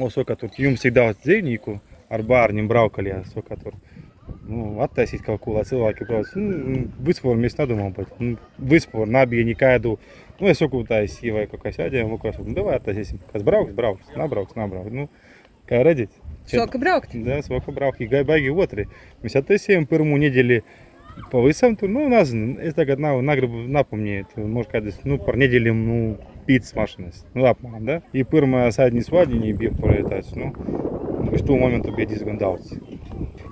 O, 0.00 0.08
saka, 0.08 0.36
tur 0.38 0.54
jums 0.56 0.84
ir 0.88 0.94
daudz 0.96 1.20
dzīvnieku, 1.26 1.76
ar 2.10 2.22
bērniem 2.26 2.68
braukali, 2.70 3.12
ja, 3.12 3.20
saka, 3.28 3.58
tur. 3.60 3.76
Nu, 4.50 4.78
attaisīt 4.82 5.22
kaut 5.26 5.42
ko, 5.44 5.54
lai 5.58 5.66
cilvēki 5.66 6.06
brauc. 6.08 6.30
Nu, 6.38 6.84
vispār 7.06 7.38
mēs 7.38 7.58
nedomājam 7.58 7.94
par 7.96 8.08
to. 8.08 8.18
Nu, 8.22 8.50
vispār 8.72 9.10
nebija 9.10 9.46
nekādu, 9.46 9.96
Nu, 10.40 10.48
es 10.48 10.60
jau 10.60 10.70
tā 10.88 11.02
izsīvēju 11.04 11.52
kaut 11.52 11.62
kādā 11.66 11.84
ķēdiņā, 11.84 12.06
un 12.08 12.16
nu, 12.16 12.54
nu, 12.56 12.78
tas 12.84 12.96
ir. 12.96 13.20
Kas 13.32 13.44
brauks, 13.44 13.74
brauks, 13.76 14.16
nebrauks, 14.16 14.56
nebrauks. 14.56 14.92
Nu, 14.92 15.08
kā 15.68 15.82
redzat, 15.84 16.10
Сколько 16.46 16.78
браук? 16.78 17.04
Да, 17.12 17.42
сколько 17.42 17.70
браук. 17.70 18.00
И 18.00 18.06
гайбаги 18.06 18.48
отри. 18.48 18.88
Мы 19.22 19.28
сяты 19.28 19.58
сеем 19.58 19.86
первую 19.86 20.16
неделю 20.16 20.64
по 21.30 21.40
высам, 21.40 21.76
то, 21.76 21.86
ну, 21.86 22.08
нас, 22.08 22.32
это 22.32 22.86
как 22.86 22.98
на, 22.98 23.20
на 23.20 23.36
гриб 23.36 23.50
напомни, 23.50 24.24
то, 24.34 24.40
может, 24.40 24.70
когда, 24.70 24.90
ну, 25.04 25.18
пар 25.18 25.36
неделю, 25.36 25.74
ну, 25.74 26.18
пит 26.46 26.64
с 26.64 26.74
машины. 26.74 27.12
Ну, 27.34 27.42
да, 27.42 27.54
да? 27.80 28.02
И 28.12 28.22
пырма 28.24 28.70
садни 28.70 29.00
свадьи 29.00 29.36
не 29.36 29.52
бил 29.52 29.74
пролетать, 29.74 30.26
ну, 30.34 30.54
uz 31.32 31.42
to 31.42 31.56
momentu 31.56 31.92
bija 31.92 32.08
diezgan 32.10 32.38
daudz. 32.38 32.72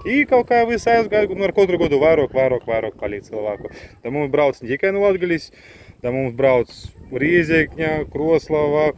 Ir 0.09 0.26
kaut 0.30 0.49
kā 0.49 0.62
visai 0.68 0.99
aizgājis, 1.02 1.35
nu, 1.37 1.45
ar 1.45 1.52
katru 1.54 1.78
gadu 1.80 2.00
vairāk, 2.02 2.33
vairāk, 2.35 2.64
vairāk 2.66 2.97
palīdz 2.99 3.30
cilvēku. 3.30 3.71
Tad 4.02 4.14
mums 4.14 4.33
brauc 4.33 4.59
ne 4.62 4.71
tikai 4.73 4.92
no 4.95 5.04
Latvijas. 5.04 5.50
Tā 6.02 6.12
mums 6.14 6.37
brauc 6.38 6.71
Riezekņa, 7.12 7.93
Kroslava, 8.12 8.93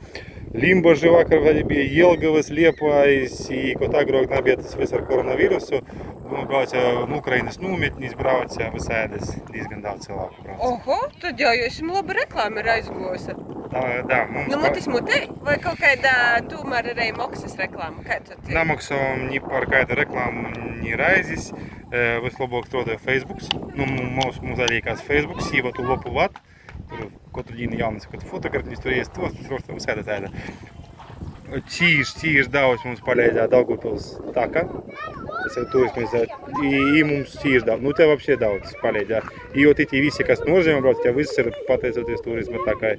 Limbaži 0.50 1.06
vakar 1.14 1.38
vēl 1.44 1.60
bija 1.62 1.84
Jelgavas, 1.86 2.48
Liepājas, 2.50 3.36
i 3.54 3.76
kaut 3.78 3.94
agrāk 3.94 4.32
nebija 4.32 4.56
tas 4.58 4.72
viss 4.74 4.96
ar 4.96 5.04
koronavīrusu. 5.06 5.78
Mums 6.30 6.48
brauca 6.50 6.82
no 7.06 7.20
Ukrainas 7.20 7.60
nometnīs, 7.62 8.16
brauca 8.18 8.66
visādas 8.74 9.30
diezgan 9.52 9.84
daudz 9.84 10.08
cilvēku 10.08 10.42
brauc. 10.42 10.64
Oho, 10.66 10.98
tad 11.22 11.38
jau 11.38 11.54
jūs 11.54 11.70
esam 11.70 11.94
labi 11.94 12.18
reklāma 12.18 12.64
ir 12.64 12.72
aizgojusi. 12.74 13.38
Tā, 13.70 13.84
tā, 14.10 14.20
mums 14.34 14.50
Nu, 14.50 14.58
mutis 14.64 14.90
mutē, 14.90 15.22
vai 15.46 15.54
kaut 15.62 15.78
kādā 15.78 16.16
tomēr 16.50 16.90
arī 16.96 17.12
maksas 17.14 17.54
reklāma? 17.60 18.02
Kā 18.06 18.18
tad 18.26 18.42
ir? 18.42 18.54
Namaksājām 18.58 19.28
ni 19.30 19.38
par 19.44 19.70
kādu 19.70 20.02
reklāmu, 20.02 20.50
ni 20.82 20.98
raizes. 20.98 21.52
Vislabāk 22.26 22.66
strādāja 22.66 22.98
Facebook. 23.06 23.46
Nu, 23.78 23.86
mums, 23.86 24.42
mums 24.42 24.66
arī 24.66 24.82
kāds 24.82 25.06
Facebook, 25.06 25.46
sīva 25.46 25.70
tu 25.78 25.86
lopu 25.86 26.10
vat. 26.18 26.42
Tur 26.89 27.09
katru 27.35 27.57
dienu 27.57 27.79
jaunas, 27.79 28.07
kad 28.11 28.23
fotografijas 28.29 28.83
tur 28.83 28.95
ies 28.95 29.11
tos, 29.15 29.35
tur 29.47 29.63
tur 29.65 29.79
visāda 29.79 30.05
tāda. 30.07 30.31
Cīši, 31.45 32.13
cīši 32.19 32.51
daudz 32.53 32.85
mums 32.87 33.03
palīdzēja 33.05 33.51
Daugavpils 33.51 34.07
taka. 34.33 34.65
tas 35.45 35.57
ir 35.61 35.67
turisms, 35.71 36.13
jā. 36.15 36.23
I, 36.63 36.69
i 36.99 37.03
mums 37.05 37.35
ir 37.45 37.65
daudz, 37.67 37.83
nu 37.85 37.93
te 37.97 38.07
вообще 38.09 38.37
daudz 38.41 38.73
palīdz, 38.81 39.11
jā. 39.13 39.21
I, 39.53 39.65
jo 39.65 39.73
tie 39.77 39.85
visi, 39.91 40.25
kas 40.25 40.41
nozīmē 40.47 40.81
brauc, 40.81 41.01
tie 41.03 41.13
viss 41.15 41.37
ir 41.41 41.51
pateicoties 41.69 42.23
turisma, 42.25 42.63
tā 42.65 42.75
kā 42.81 42.93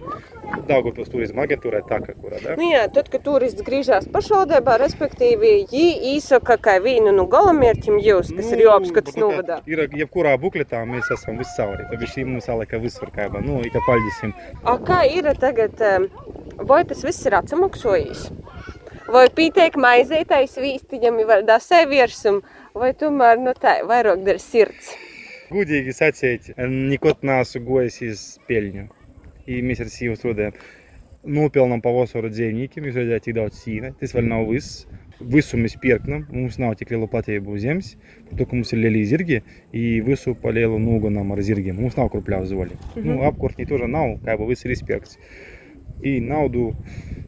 Daugavpils 0.71 1.11
turisma 1.11 1.45
aģentūrai 1.45 1.81
tā 1.89 1.99
kā 2.05 2.15
kurā, 2.15 2.39
jā. 2.41 2.55
Nu 2.59 2.69
jā, 2.71 2.85
tad, 2.95 3.09
kad 3.13 3.23
turists 3.25 3.65
griežas 3.67 4.07
pašvaldībā, 4.11 4.77
respektīvi, 4.81 5.51
viņi 5.71 6.15
īsaka 6.15 6.57
kā 6.63 6.77
vienu 6.83 7.13
no 7.15 7.27
galamērķiem 7.31 7.99
jūs, 8.01 8.31
kas 8.37 8.51
ir 8.55 8.65
jāapskatas 8.65 9.19
novadā. 9.19 9.59
Ir 9.69 9.83
jebkurā 10.01 10.37
bukletā 10.41 10.83
mēs 10.87 11.11
esam 11.13 11.39
viscauri, 11.41 11.87
tad 11.91 12.07
šī 12.13 12.25
mums 12.29 12.47
salika 12.49 12.79
visur 12.81 13.11
kā, 13.13 13.27
nu, 13.43 13.59
i 13.65 13.71
kā 13.73 13.83
paļģisim. 13.87 14.33
A 14.63 14.77
kā 14.87 15.03
ir 15.09 15.29
tagad, 15.41 15.83
vai 16.71 16.81
tas 16.87 17.03
viss 17.05 17.27
ir 17.27 17.37
atsamaksojis? 17.41 18.29
Vai 19.11 19.25
pīteik 19.35 19.75
maizītais 19.81 20.53
vīstiņam 20.61 21.17
ir 21.19 21.45
dasē 21.47 21.83
virsum, 21.89 22.39
vai 22.77 22.93
tomēr, 22.95 23.41
nu 23.41 23.51
tā, 23.57 23.81
vairāk 23.87 24.23
dar 24.23 24.39
sirds? 24.39 24.93
Gudīgi 25.51 25.91
sacīt, 25.91 26.53
nekad 26.55 27.25
neesmu 27.27 27.65
gojis 27.67 27.97
iz 28.07 28.21
peļņu. 28.47 28.87
i 29.51 29.61
misir 29.65 29.91
sīvas 29.91 30.25
rudē. 30.27 30.51
Nopelnām 31.21 31.83
pavasara 31.85 32.31
dzīvniekiem, 32.33 32.87
jūs 32.87 32.97
redzējāt, 32.97 33.27
cik 33.27 33.37
daudz 33.37 33.61
sīna. 33.61 33.93
Tas 33.99 34.15
vēl 34.17 34.29
nav 34.31 34.47
viss. 34.49 34.87
Visu 35.21 35.57
mēs 35.61 35.75
pirkam, 35.77 36.23
mums 36.33 36.57
nav 36.57 36.73
tik 36.79 36.89
liela 36.89 37.05
patība 37.05 37.51
uz 37.53 37.61
zemes, 37.61 37.91
to, 38.31 38.41
ka 38.41 38.55
mums 38.55 38.71
ir 38.73 38.79
lieli 38.81 39.03
zirgi, 39.05 39.37
un 39.69 40.07
visu 40.07 40.33
palielu 40.33 40.79
nogunam 40.81 41.29
ar 41.35 41.43
zirgiem. 41.45 41.77
Mums 41.77 41.99
nav 41.99 42.09
krupļā 42.09 42.39
zoli. 42.49 42.73
Mm 42.73 42.95
-hmm. 42.95 43.05
nu, 43.05 43.19
Apkurtņi 43.29 43.67
tur 43.69 43.85
nav, 43.87 44.15
kā 44.25 44.33
jau 44.33 44.47
viss 44.49 44.65
ir 44.65 44.73
izpirkts. 44.73 45.19
И 46.01 46.19
науду 46.19 46.75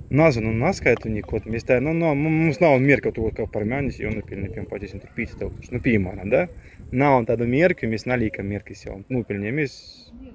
назану 0.09 0.51
наскает 0.51 1.05
у 1.05 1.09
них 1.09 1.25
кот 1.25 1.45
места, 1.45 1.79
но, 1.79 1.93
но 1.93 2.13
мы 2.13 2.53
знал 2.53 2.79
мерка 2.79 3.11
то, 3.11 3.29
как 3.29 3.51
пармянись, 3.51 3.99
и 3.99 4.05
он 4.05 4.15
напильный 4.15 4.49
пьем 4.49 4.65
потесен, 4.65 5.01
пить 5.15 5.31
это, 5.35 5.51
ну 5.69 5.79
пьем 5.79 6.07
она, 6.07 6.23
да? 6.25 6.49
Nav 6.93 7.23
tādu 7.25 7.47
mērķu, 7.49 7.87
mēs 7.89 8.05
neliekam 8.09 8.45
mērķis 8.51 8.83
jau 8.85 8.99
nopelnīja. 9.09 9.55
Mēs, 9.57 9.77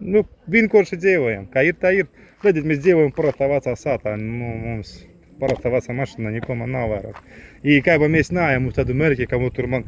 nu, 0.02 0.24
vienkārši 0.50 0.98
dzīvojam. 0.98 1.46
Kā 1.52 1.62
ir, 1.68 1.78
tā 1.78 1.94
ir. 1.94 2.08
Redziet, 2.42 2.66
mēs 2.70 2.82
dzīvojam 2.82 3.14
parastā 3.14 3.48
vecā 3.50 3.74
sātā. 3.78 4.16
Nu, 4.18 4.50
mums 4.62 4.96
parastā 5.38 5.70
vecā 5.72 5.94
mašīna 5.94 6.32
nekam 6.34 6.64
nav 6.70 6.90
vairāk. 6.92 7.20
I 7.62 7.78
kā 7.84 7.96
бы 8.02 8.08
mēs 8.10 8.32
neejam 8.34 8.68
uz 8.70 8.78
tādu 8.78 8.96
mērķi, 8.98 9.28
ka 9.30 9.38
mu 9.42 9.50
tur 9.54 9.68
man, 9.70 9.86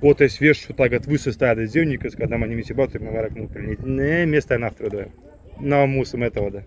ot, 0.00 0.24
es 0.24 0.38
viešu 0.40 0.76
tagad 0.78 1.08
visus 1.10 1.38
tādus 1.40 1.72
dzīvniekus, 1.74 2.16
kad 2.20 2.32
man 2.32 2.56
visi 2.56 2.76
batu, 2.76 3.00
man 3.04 3.16
vairāk 3.16 3.36
nopelnīt. 3.36 3.84
Nē, 3.84 4.24
mēs 4.30 4.48
tā 4.48 4.60
nestrādājam. 4.62 5.12
Nav 5.60 5.86
mūsu 5.92 6.20
metode. 6.20 6.64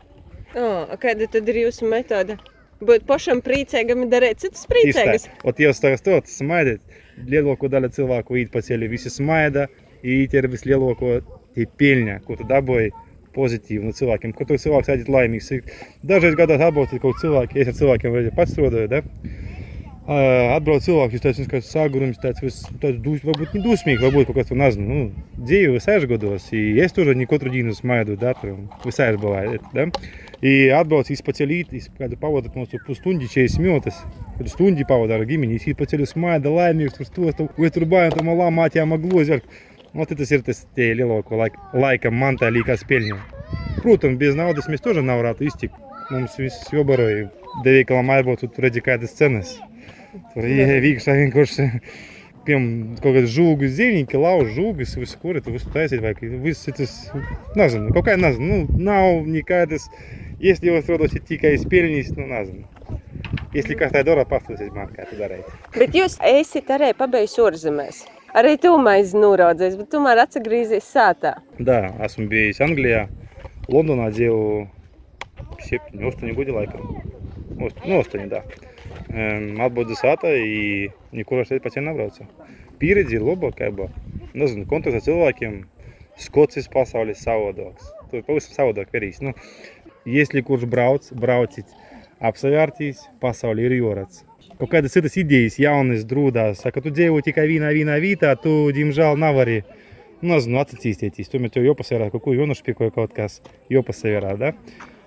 O, 0.58 0.70
a 0.90 0.98
kāda 1.02 1.30
tad 1.30 1.50
ir 1.50 1.64
jūsu 1.66 1.90
metode? 1.90 2.40
Būt 2.80 3.04
pašam 3.10 3.42
priecīgam 3.44 4.06
un 4.06 4.12
darīt 4.12 4.40
citus 4.46 4.64
priecīgus? 4.70 5.28
Ot 5.46 5.58
jūs 5.60 5.82
tagad 5.84 6.00
stot, 6.00 6.30
smaidiet, 6.32 6.80
lielāko 7.28 7.70
daļu 7.72 7.92
cilvēku 7.96 8.40
īt 8.40 8.52
pa 8.54 8.64
ceļu, 8.66 8.90
visi 8.92 9.12
smaida, 9.14 9.68
īt 10.04 10.34
ir 10.38 10.48
vislielāko 10.52 11.20
tie 11.56 11.68
peļņa, 11.80 12.20
ko 12.26 12.40
tu 12.40 12.48
dabūji 12.50 12.94
pozitīvi 13.36 13.86
no 13.86 13.94
cilvēkiem, 13.96 14.34
ko 14.36 14.48
tu 14.48 14.58
cilvēks 14.60 14.92
aiziet 14.94 15.12
laimīgs. 15.12 15.52
Dažreiz 16.08 16.38
gadās 16.40 16.64
atbalstīt 16.66 17.04
kaut 17.04 17.20
cilvēki, 17.22 17.62
es 17.62 17.72
ar 17.72 17.78
cilvēkiem 17.78 18.18
reizi 18.18 18.36
pats 18.36 18.56
strādāju, 18.56 18.90
da? 18.92 19.04
Atbrauc 20.10 20.82
cilvēks, 20.82 21.14
jūs 21.14 21.22
tāds, 21.22 21.42
ka 21.52 21.60
sagurums, 21.62 22.18
tāds, 22.22 22.42
vis, 22.42 22.64
tāds 22.82 22.98
dus, 23.06 23.22
varbūt 23.28 23.54
ne 23.54 23.62
dusmīgi, 23.62 24.02
varbūt 24.02 24.32
kaut 24.32 24.40
kas 24.40 24.50
tur 24.50 24.58
nezinu, 24.58 24.88
nu, 24.90 25.26
dzīve 25.38 25.76
visai 25.76 26.00
gados, 26.10 26.48
i 26.58 26.80
es 26.82 26.96
тоже 26.98 27.14
не 27.14 27.30
katru 27.30 27.54
dienu 27.54 27.76
smaidu, 27.78 28.18
da, 28.18 28.34
tur 28.40 28.56
visai 28.88 29.12
bывает, 29.22 29.62
da? 29.76 29.86
И 30.45 30.69
atbrauc 30.77 31.09
izpaceļīt, 31.13 31.71
kādu 31.99 32.19
pavadot 32.21 32.57
mums 32.59 32.73
tur 32.73 32.83
pustundi, 32.87 33.31
40 33.33 33.63
minūtes, 33.65 34.01
kādu 34.39 34.53
stundi 34.53 34.85
pavadot 34.89 35.17
ar 35.17 35.29
ģimeni, 35.29 35.57
es 35.61 35.69
izpaceļu 35.73 36.09
smaida, 36.11 36.53
laimīgs, 36.53 36.99
tur 36.99 37.09
stos, 37.09 37.39
tur, 37.39 37.49
vai 37.57 37.71
tur 37.73 37.87
bājam, 37.89 38.19
tur 38.19 38.29
malā 38.29 38.51
mātījām 38.53 38.93
aglozi, 38.99 39.41
Nu, 39.95 40.03
tas 40.11 40.31
ir 40.35 40.41
tas 40.43 40.65
tie 40.75 40.89
lielāko 40.99 41.37
laika, 41.39 41.61
laika 41.79 42.11
man 42.11 42.35
tā 42.35 42.49
līkās 42.51 42.81
peļņa. 42.91 43.19
Protams, 43.77 44.19
bez 44.19 44.35
naudas 44.35 44.67
mēs 44.67 44.83
тоже 44.83 45.05
nav 45.07 45.21
varētu 45.21 45.47
iztikt. 45.47 45.77
Mums 46.11 46.35
viss 46.41 46.73
jobaroja. 46.75 47.29
Deveikala 47.63 48.03
maibo, 48.03 48.35
tu 48.35 48.49
tur 48.51 48.67
redzi 48.67 48.83
kādas 48.83 49.15
cenas. 49.15 49.53
Tur 50.33 50.49
ieeja 50.51 50.81
iekšā 50.83 51.15
vienkārši 51.21 51.69
piemēram, 52.49 52.97
kaut 53.01 53.15
kādas 53.17 53.33
žūgas 53.35 53.73
zīmīgi, 53.79 54.19
lauž 54.21 54.51
žūgas, 54.57 54.97
visu 55.01 55.19
kuri, 55.23 55.41
tu 55.45 55.55
visu 55.55 55.71
taisīt, 55.75 56.03
vai 56.05 56.13
viss 56.45 56.67
tas, 56.77 56.95
nezinu, 57.57 57.93
kaut 57.97 58.05
kā 58.09 58.17
nezinu, 58.21 58.51
nu, 58.67 58.83
nav 58.91 59.25
nekādas, 59.27 59.87
если 60.43 60.69
jūs 60.73 60.91
rodosit 60.93 61.25
tikai 61.31 61.55
spēļņīs, 61.63 62.13
nu, 62.19 62.27
nezinu. 62.29 62.69
Если 63.55 63.77
kas 63.79 63.93
tā 63.95 64.03
dara, 64.05 64.27
pastāstīt 64.29 64.75
man, 64.75 64.91
kā 64.93 65.07
tu 65.09 65.17
darīt. 65.17 65.47
Bet 65.79 65.95
jūs 65.97 66.19
esat 66.27 66.71
arī 66.75 66.91
pabeidzis 66.99 67.39
ārzemēs. 67.41 68.03
Arī 68.35 68.57
tu 68.59 68.73
maizi 68.83 69.15
noraudzējis, 69.23 69.77
bet 69.79 69.93
tomēr 69.95 70.21
atgriezies 70.25 70.85
sātā. 70.91 71.37
Да, 71.63 71.85
esmu 72.03 72.27
bijis 72.33 72.59
Anglijā, 72.67 73.05
Londonā 73.71 74.09
dzīvoju 74.11 74.67
7, 75.71 76.03
8 76.11 76.35
gadi 76.37 76.57
laikam. 76.57 76.97
Ost- 77.63 77.85
Nu, 77.87 78.01
8, 78.03 78.27
да. 78.29 78.43
Um, 79.15 79.61
atbūdu 79.65 79.97
sātā, 79.99 80.33
i 80.35 80.91
nekur 81.15 81.43
aš 81.43 81.53
šeit 81.53 81.65
pats 81.65 81.79
nebraucu. 81.79 82.27
Pieredzi 82.81 83.19
ir 83.19 83.25
laba, 83.25 83.53
kā 83.55 83.71
бы, 83.75 83.89
nezinu, 84.35 84.67
kontakts 84.71 85.01
ar 85.01 85.07
cilvēkiem, 85.07 85.63
Skocijas 86.21 86.69
pasaules 86.71 87.23
savādāks. 87.27 87.89
Tur 88.11 88.23
pavisam 88.27 88.55
savādāk 88.55 88.93
verīs. 88.95 89.19
Nu, 89.25 89.33
если 90.07 90.45
kurš 90.47 90.69
brauc, 90.71 91.09
braucit, 91.19 91.73
apsavērtīs, 92.23 93.03
pasauli 93.23 93.67
ir 93.67 93.75
jūrats. 93.81 94.23
Kaut 94.55 94.71
kādas 94.71 94.95
citas 94.95 95.17
idejas, 95.19 95.59
jaunas 95.59 96.05
drūdās, 96.07 96.63
ka 96.71 96.83
tu 96.83 96.93
dzīvo 96.95 97.19
tikai 97.27 97.49
vienā, 97.51 97.73
vienā 97.75 97.97
vietā, 98.03 98.31
tu, 98.39 98.71
diemžēl, 98.77 99.19
nevari, 99.19 99.65
nu, 100.21 100.37
nezinu, 100.37 100.61
attīstīties. 100.63 101.33
Tomēr 101.33 101.51
tev 101.57 101.67
jāpasavērā, 101.67 102.13
kaut 102.13 102.23
ko 102.23 102.37
jonušpīkoja 102.37 102.95
kaut 102.95 103.17
kas, 103.17 103.41
jāpasavērā, 103.75 104.37
da? 104.39 104.55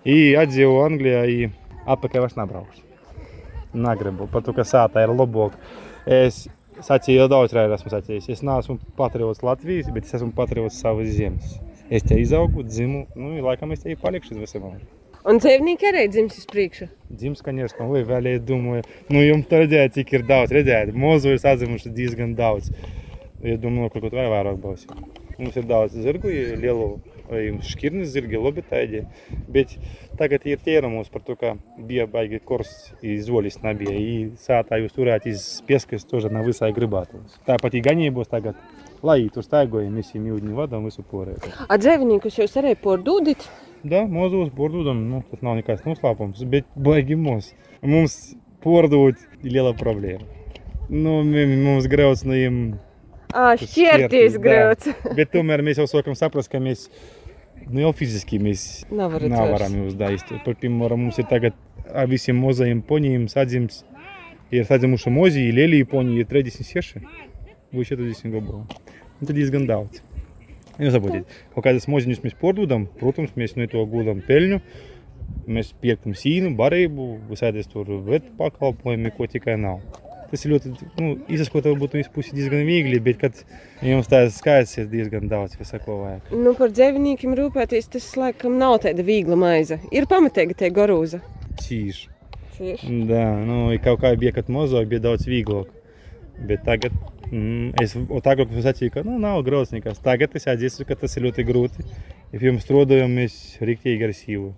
I 0.04 0.36
atdzīvo 0.40 0.82
Anglijā, 0.84 1.24
i 1.32 1.48
atpakaļ 1.88 2.26
vairs 2.26 2.36
nebraukšu. 2.42 2.84
Negribu, 3.78 4.28
pat 4.32 4.46
tu, 4.48 4.56
ka 4.58 4.66
sātā 4.68 5.04
ir 5.06 5.14
labāk. 5.14 5.58
Es 6.08 6.46
sacīju 6.86 7.24
jau 7.24 7.32
daudz 7.32 7.56
reizes, 7.56 7.82
esmu 7.82 7.94
sacījis, 7.94 8.30
es 8.34 8.44
neesmu 8.46 8.78
patriots 9.00 9.44
Latvijas, 9.46 9.90
bet 9.94 10.08
es 10.08 10.20
esmu 10.20 10.32
patriots 10.38 10.80
savas 10.84 11.10
zemes. 11.18 11.58
Es 11.90 12.04
te 12.04 12.20
izaugu, 12.20 12.64
dzimu, 12.68 13.06
nu, 13.16 13.34
i 13.38 13.44
laikam 13.44 13.72
es 13.72 13.84
te 13.84 13.92
и 13.92 14.00
palikšu 14.00 14.36
uz 14.36 14.44
visam. 14.44 14.72
Un 15.28 15.42
dzīvnieki 15.44 15.88
arī 15.90 16.06
dzims 16.12 16.38
uz 16.40 16.48
priekšu. 16.48 16.86
Dzims, 17.12 17.42
конечно, 17.44 17.88
oi, 17.92 18.04
vēl 18.08 18.30
es 18.32 18.44
domāju, 18.48 18.86
nu, 19.12 19.24
jums 19.26 19.50
tā 19.50 19.64
redzēt, 19.64 19.98
cik 19.98 20.14
ir 20.16 20.26
daudz, 20.28 20.54
redzēt, 20.56 20.94
mozu 20.96 21.34
ir 21.34 21.42
sadzimuši 21.44 21.92
diezgan 21.96 22.36
daudz. 22.38 22.70
Es 23.44 23.60
domāju, 23.60 23.92
ka 23.94 24.04
kaut 24.06 24.16
vai 24.16 24.30
vairāk 24.32 24.62
būs. 24.64 24.86
Mums 25.38 25.58
ir 25.60 25.68
daudz 25.70 25.98
zirgu, 26.00 26.32
ir 26.32 26.56
lielu, 26.62 26.88
škirnis 27.67 28.15
irgi 28.21 28.41
labi 28.41 28.65
taidė, 28.67 29.03
bet 29.53 29.75
tagad 30.21 30.45
ir 30.49 30.61
tēramos 30.63 31.11
par 31.13 31.25
to, 31.27 31.37
ka 31.41 31.55
bija 31.79 32.07
baigi 32.11 32.43
kors 32.45 32.93
izolis 33.03 33.61
nebija, 33.65 33.97
i 33.97 34.15
sātā 34.41 34.79
jūs 34.83 34.95
turēt 34.97 35.27
iz 35.31 35.47
pieskas 35.69 36.07
toža 36.09 36.33
nav 36.33 36.47
visai 36.49 36.73
gribātos. 36.77 37.39
Tāpat 37.49 37.79
i 37.79 37.85
ganībos 37.85 38.31
tagad, 38.33 38.59
lai 39.03 39.21
tur 39.35 39.47
staigojam, 39.47 39.97
visiem 39.99 40.29
jūdņu 40.31 40.57
vadam 40.59 40.87
visu 40.89 41.05
porēju. 41.09 41.55
A 41.69 41.81
dzēvininkus 41.81 42.39
jūs 42.43 42.57
arī 42.61 42.77
pordūdit? 42.79 43.49
Da, 43.83 44.05
mozos 44.07 44.53
pordūdam, 44.55 45.01
nu, 45.11 45.25
tas 45.31 45.41
nav 45.43 45.57
nekāds 45.59 45.83
noslēpums, 45.89 46.45
bet 46.51 46.69
baigi 46.79 47.17
mūs. 47.19 47.51
Mums 47.83 48.15
pordūt 48.63 49.19
liela 49.43 49.73
problēma. 49.75 50.23
Nu, 50.93 51.23
mums 51.25 51.89
grauds 51.91 52.23
no 52.29 52.37
jiem... 52.37 52.63
Šķirtīs 53.33 54.37
grauds. 54.43 54.91
Bet 55.17 55.33
tomēr 55.33 55.63
mēs 55.65 55.81
jau 55.81 55.89
sākam 55.91 56.15
saprast, 56.19 56.53
ka 56.53 56.61
mēs 56.63 56.87
nu, 57.69 57.83
jau 57.85 57.93
fiziski 57.97 58.41
mēs 58.43 58.85
Nevarat 58.91 59.31
nevaram 59.33 59.75
jūs 59.83 59.97
daist. 59.99 60.31
Par 60.45 60.57
piemēram, 60.61 61.07
mums 61.07 61.19
ir 61.21 61.29
tagad 61.31 61.57
ar 61.93 62.09
visiem 62.11 62.39
mozajiem 62.41 62.83
ponijiem 62.87 63.27
sadzims, 63.31 63.83
ir 64.53 64.67
sadzimuši 64.69 65.13
mozi, 65.13 65.49
lielī 65.55 65.83
poniji 65.89 66.25
ir 66.25 66.31
36, 66.31 67.03
vai 67.73 67.87
40 67.89 68.33
gabalu. 68.35 68.65
Un 69.21 69.29
tad 69.29 69.37
diezgan 69.39 69.67
daudz. 69.69 70.03
Nesabotiet, 70.81 71.29
kaut 71.53 71.67
kādas 71.67 71.87
moziņus 71.91 72.23
mēs 72.25 72.39
pārdodam, 72.41 72.87
protams, 73.01 73.35
mēs 73.39 73.55
no 73.59 73.69
to 73.71 73.85
gūdam 73.89 74.23
peļņu. 74.27 74.61
Mēs 75.53 75.73
pērkam 75.81 76.15
sīnu, 76.19 76.53
barību, 76.59 77.07
visādas 77.31 77.69
tur 77.71 77.89
vetu 78.07 78.33
pakalpojumi, 78.39 79.13
ko 79.17 79.29
tikai 79.31 79.57
nav. 79.61 79.81
Tas 80.33 80.47
ir 80.47 80.55
ļoti, 80.55 80.71
nu, 80.97 81.11
izskatās, 81.29 81.75
varbūt 81.75 81.93
no 81.93 81.99
vienas 82.01 82.13
puses 82.15 82.33
diezgan 82.33 82.63
viegli, 82.65 82.97
bet, 83.05 83.19
kad 83.21 83.43
jums 83.85 84.09
tāds 84.09 84.39
skaits 84.41 84.79
ir 84.81 84.87
diezgan 84.89 85.29
daudz, 85.29 85.59
kas 85.61 85.75
sako 85.75 85.99
vajag. 86.07 86.33
Nu, 86.33 86.55
par 86.57 86.73
dzīvniekiem 86.73 87.37
rūpēties, 87.37 87.91
tas 87.93 88.07
laikam 88.17 88.57
nav 88.57 88.79
tāda 88.87 89.05
viegla 89.05 89.37
maize. 89.37 89.77
Ir 89.93 90.09
pamatīgi 90.09 90.57
tie 90.57 90.73
garūza. 90.73 91.21
Cīši. 91.61 92.09
Cieši. 92.57 92.99
Да, 93.09 93.27
nu, 93.45 93.67
kaut 93.85 94.01
kā 94.03 94.13
bija, 94.17 94.33
kad 94.37 94.49
mazāk 94.53 94.89
bija 94.89 95.05
daudz 95.11 95.29
vieglāk. 95.29 95.69
Bet 96.49 96.65
tagad 96.67 96.97
mm, 97.29 97.73
es 97.83 97.95
tagad 98.25 98.53
sacīju, 98.65 98.93
ka 98.97 99.05
nu, 99.07 99.19
nav 99.21 99.43
grūti 99.47 99.77
nekas. 99.77 100.01
Tagad 100.05 100.37
es 100.39 100.49
atzīstu, 100.51 100.87
ka 100.89 100.97
tas 100.99 101.17
ir 101.17 101.27
ļoti 101.29 101.45
grūti. 101.49 101.87
Ja 102.33 102.41
pirms 102.41 102.65
strādājām 102.65 103.13
mēs 103.21 103.39
rīktīgi 103.61 104.09
ar 104.09 104.15
sīvu. 104.17 104.53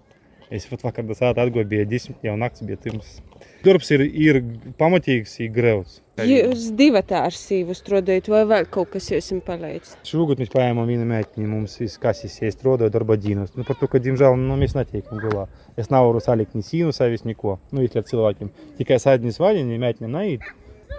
Es 0.52 0.66
pat 0.68 0.82
vakar 0.84 1.04
atgoju, 1.08 1.64
bija 1.68 1.84
desmit, 1.88 2.18
jau 2.22 2.36
nakts 2.36 2.64
bija 2.66 2.76
pirms. 2.80 3.20
Darbs 3.64 3.88
ir, 3.94 4.02
ir 4.04 4.40
pamatīgs, 4.76 5.38
ir 5.40 5.52
grevs. 5.54 6.00
Jūs 6.20 6.66
divi 6.76 7.00
ar 7.16 7.34
sīvu 7.34 7.74
strādājat, 7.74 8.28
vai 8.30 8.42
vēl 8.46 8.66
kaut 8.70 8.92
kas 8.92 9.08
jums 9.10 9.32
palīdz? 9.46 9.94
Šogad 10.06 10.42
mēs 10.42 10.52
paņēmām 10.52 10.90
vienu 10.92 11.06
meiteni, 11.08 11.48
mums 11.48 11.78
ir 11.80 11.90
kasis, 12.02 12.36
es 12.44 12.58
strādāju 12.58 12.92
darba 12.92 13.16
dienas. 13.16 13.54
Nu, 13.56 13.64
par 13.64 13.80
to, 13.80 13.88
ka, 13.90 14.02
diemžēl, 14.04 14.36
nu, 14.38 14.58
mēs 14.60 14.76
netiekam 14.76 15.22
galā. 15.24 15.48
Es 15.80 15.88
nevaru 15.90 16.20
salikt 16.22 16.54
ni 16.54 16.62
sīnu 16.62 16.92
savis, 16.94 17.24
neko, 17.26 17.56
nu, 17.72 17.88
ar 17.88 18.06
cilvēkiem. 18.10 18.52
Tikai 18.78 19.00
sēdnis 19.02 19.40
vaļiņi, 19.42 19.80
meitene 19.80 20.12
neiet. 20.12 20.46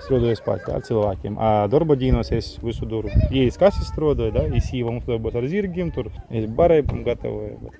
Strādāju 0.03 0.43
pats 0.45 0.69
ar 0.69 0.83
cilvēkiem. 0.85 1.39
A 1.41 1.49
darba 1.71 1.95
dienos 1.97 2.29
es 2.35 2.51
visu 2.61 2.85
daru. 2.89 3.09
Ja 3.33 3.45
es 3.47 3.57
kasis 3.61 3.89
strādāju, 3.93 4.33
da, 4.35 4.45
es 4.57 4.69
īvu 4.75 4.93
mums 4.93 5.07
darbos 5.09 5.37
ar 5.39 5.47
zirgiem, 5.49 5.89
tur 5.95 6.11
es 6.29 6.45
barējumu 6.59 7.03
gatavoju. 7.07 7.73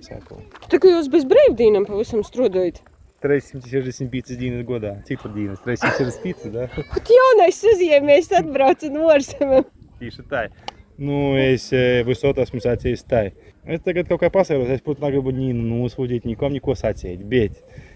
Tā 0.72 0.80
kā 0.82 0.94
jūs 0.96 1.12
bez 1.14 1.28
brīvdīnām 1.30 1.88
pavisam 1.90 2.24
strādājat. 2.26 2.82
365 3.26 4.38
dienas 4.38 4.66
godā. 4.68 4.96
Cik 5.08 5.24
tur 5.24 5.34
dienas? 5.34 5.62
365, 5.66 6.52
da? 6.54 6.68
Pat 6.94 7.10
jaunais 7.10 7.62
uzņēmējs 7.74 8.32
atbrauca 8.42 8.92
no 8.94 9.10
ārzemēm. 9.14 9.68
Tieši 10.02 10.26
tā. 10.30 10.48
Nu, 10.98 11.34
es 11.40 11.68
e, 11.76 12.04
visot 12.08 12.38
esmu 12.40 12.62
sacījis 12.64 13.06
tā. 13.10 13.26
Es 13.66 13.82
tagad 13.82 14.06
kaut 14.06 14.22
kā 14.22 14.30
pasaules, 14.30 14.70
es, 14.70 14.82
protams, 14.86 15.08
negribu 15.08 15.32
Nīnu 15.34 15.64
nosūdzīt, 15.66 16.28
nikom 16.30 16.54
neko 16.54 16.76
sacīt, 16.78 17.24
bet, 17.30 17.56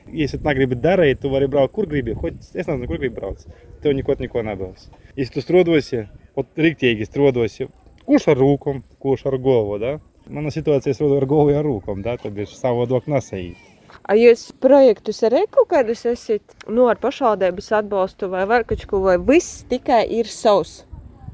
ja 0.09 0.25
es 0.25 0.33
negribu 0.41 0.73
darīt, 0.81 1.19
tu 1.21 1.29
vari 1.29 1.45
braukt, 1.51 1.75
kur 1.75 1.85
gribi, 1.89 2.15
hoć 2.17 2.39
es 2.41 2.55
nezinu, 2.55 2.87
kur 2.89 2.97
gribi 2.97 3.13
braukt. 3.19 3.45
Tev 3.83 3.93
neko, 3.93 4.15
neko 4.17 4.41
nebūs. 4.47 4.87
Ja 5.13 5.27
tu 5.29 5.43
strodosi, 5.45 6.07
ot 6.33 6.57
riktīgi 6.57 7.05
strodosi, 7.05 7.69
kurš 8.07 8.31
ar 8.33 8.41
rūkom, 8.41 8.81
kurš 8.97 9.27
ar 9.29 9.37
galvu, 9.37 9.77
da? 9.81 9.93
Mana 10.29 10.49
situācija 10.53 10.97
strodo 10.97 11.21
ar 11.21 11.29
galvu 11.29 11.53
ar 11.53 11.69
rūkom, 11.69 12.01
da? 12.01 12.17
Tad 12.17 12.41
ir 12.41 12.49
savu 12.49 12.89
dok 12.89 13.05
nesajīt. 13.11 13.69
A 14.09 14.17
jūs 14.17 14.49
projektus 14.61 15.21
arī 15.25 15.45
kaut 15.53 15.69
kādus 15.69 16.01
esat 16.09 16.65
nu, 16.65 16.87
ar 16.89 16.97
pašvaldības 17.01 17.71
atbalstu 17.83 18.29
vai 18.33 18.45
vēl 18.49 18.65
kaut 18.69 18.89
ko, 18.89 19.05
vai 19.05 19.19
viss 19.21 19.63
tikai 19.69 20.01
ir 20.17 20.29
savs? 20.33 20.79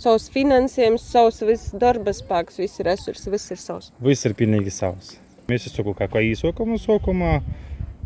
Savs 0.02 0.26
finansējums, 0.34 1.04
savs 1.08 1.38
viss 1.48 1.76
darba 1.80 2.12
spēks, 2.16 2.58
visi 2.60 2.84
resursi, 2.84 3.30
viss 3.32 3.54
ir 3.54 3.62
savs. 3.62 3.92
Viss 4.04 4.28
ir 4.28 4.36
pilnīgi 4.36 4.74
savs. 4.76 5.14
Mēs 5.48 5.70
esam 5.70 5.88
kaut 5.88 6.12
kā 6.12 6.24
īsākumā, 6.26 6.80
sākumā, 6.82 7.36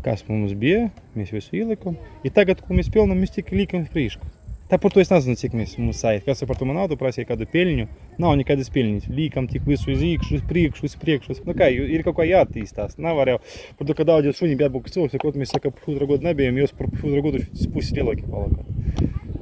kas 0.04 0.22
mums 0.28 0.52
bija, 0.60 0.90
mēs 1.16 1.32
visu 1.34 1.56
ielikām. 1.58 1.96
Ja 2.24 2.30
tagad, 2.36 2.62
ko 2.62 2.76
mēs 2.76 2.92
pilnām, 2.94 3.18
mēs 3.18 3.34
tikai 3.34 3.62
liekam 3.62 3.88
priekšu. 3.90 4.22
Tā 4.70 4.78
par 4.78 4.92
to 4.94 5.00
es 5.02 5.08
nezinu, 5.10 5.34
cik 5.34 5.54
mēs 5.58 5.72
mums 5.82 5.98
sajūt. 5.98 6.28
Kas 6.28 6.44
par 6.46 6.54
to 6.60 6.66
man 6.68 6.76
naudu 6.78 6.94
prasīja, 6.98 7.26
kādu 7.32 7.48
peļņu. 7.50 7.88
Nav 8.22 8.36
nekādas 8.38 8.70
peļņas. 8.70 9.08
Līkam 9.10 9.48
tik 9.50 9.64
visu 9.66 9.90
uz 9.90 10.04
iekšā, 10.06 10.36
uz 10.38 10.44
priekšu, 10.46 10.84
uz 10.86 10.94
priekšu. 11.00 11.40
Nu, 11.48 11.56
kā, 11.58 11.66
ir 11.74 12.04
kaut 12.06 12.20
kā 12.20 12.28
jāattīstās. 12.28 12.94
Nav 13.02 13.18
jau 13.26 13.40
par 13.80 13.88
to, 13.88 13.96
ka 13.98 14.06
daudz 14.06 14.30
šūņi 14.38 14.60
bija 14.60 14.70
būt 14.70 14.92
cilvēks, 14.94 15.18
ko 15.18 15.32
mēs 15.42 15.56
sakām, 15.56 15.74
pusotra 15.74 16.06
gadu 16.12 16.28
nebijām, 16.28 16.62
jūs 16.62 16.76
par 16.78 16.86
pusotra 16.92 17.24
gadu 17.26 17.42
pusi 17.74 17.98
lielāki 17.98 18.30
palikāt. 18.30 18.79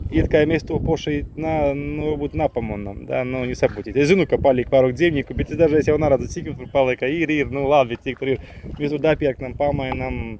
It 0.08 0.30
kā 0.32 0.40
mēs 0.48 0.64
to 0.64 0.78
paši 0.80 1.18
na, 1.36 1.74
nu, 1.76 2.14
varbūt 2.14 2.36
nepamanām, 2.40 3.02
da, 3.08 3.20
nu, 3.28 3.42
nesaprotiet. 3.48 3.96
Es 4.00 4.08
zinu, 4.08 4.24
ka 4.28 4.38
palika 4.40 4.72
pārāk 4.72 4.94
dzīvnieku, 4.96 5.36
bet 5.36 5.52
es 5.52 5.60
dažreiz 5.60 5.90
jau 5.90 5.98
neredzu, 6.00 6.30
cik 6.32 6.48
tur 6.54 6.70
palika. 6.72 7.10
Ir, 7.12 7.28
ir, 7.34 7.52
nu 7.52 7.66
labi, 7.68 7.98
cik 8.00 8.22
tur 8.22 8.32
ir. 8.32 8.48
Mēs 8.78 8.94
tur 8.94 9.02
dapērkam, 9.04 9.52
pamainām, 9.58 10.38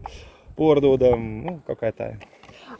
pārdodam, 0.57 1.29
nu, 1.45 1.59
kaut 1.69 1.83
kā 1.83 1.93
tā. 1.93 2.15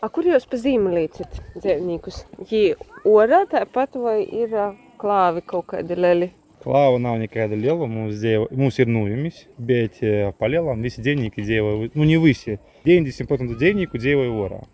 A, 0.01 0.09
kur 0.09 0.27
jūs 0.29 0.49
pa 0.49 0.57
zīmi 0.61 0.95
līdzat 0.95 1.39
dzīvniekus? 1.59 2.23
Ja 2.49 2.77
orā 3.09 3.43
tāpat 3.51 4.01
vai 4.01 4.23
ir 4.25 4.57
ā, 4.57 4.71
klāvi 5.01 5.45
kaut 5.45 5.69
kādi 5.75 5.97
leli? 5.99 6.31
Klāva 6.65 6.97
nav 7.03 7.21
nekāda 7.21 7.57
liela, 7.57 7.87
mums, 7.87 8.17
dzīvo, 8.19 8.49
mums 8.59 8.81
ir 8.81 8.89
nujumis, 8.91 9.45
bet 9.61 10.01
eh, 10.03 10.33
pa 10.41 10.49
lielam 10.51 10.81
visi 10.83 11.05
dzīvnieki 11.05 11.45
dzīvo, 11.45 11.77
nu 11.95 12.09
ne 12.09 12.19
visi, 12.23 12.57
90% 12.89 13.61
dzīvnieku 13.61 14.01
dzīvo 14.01 14.27
orā. 14.47 14.65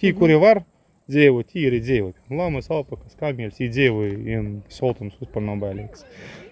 Tie, 0.00 0.14
kuri 0.16 0.40
var, 0.40 0.64
tie 1.10 1.66
arī 1.68 1.80
dzīvo. 1.84 2.12
Lamas, 2.34 2.70
alpakas, 2.72 3.16
kameļs, 3.20 3.58
tie 3.58 3.68
dzīvo, 3.72 4.06
un 4.38 4.48
soltums 4.72 5.18
vispār 5.20 5.44
nav 5.46 5.60
bailīgs. 5.64 6.06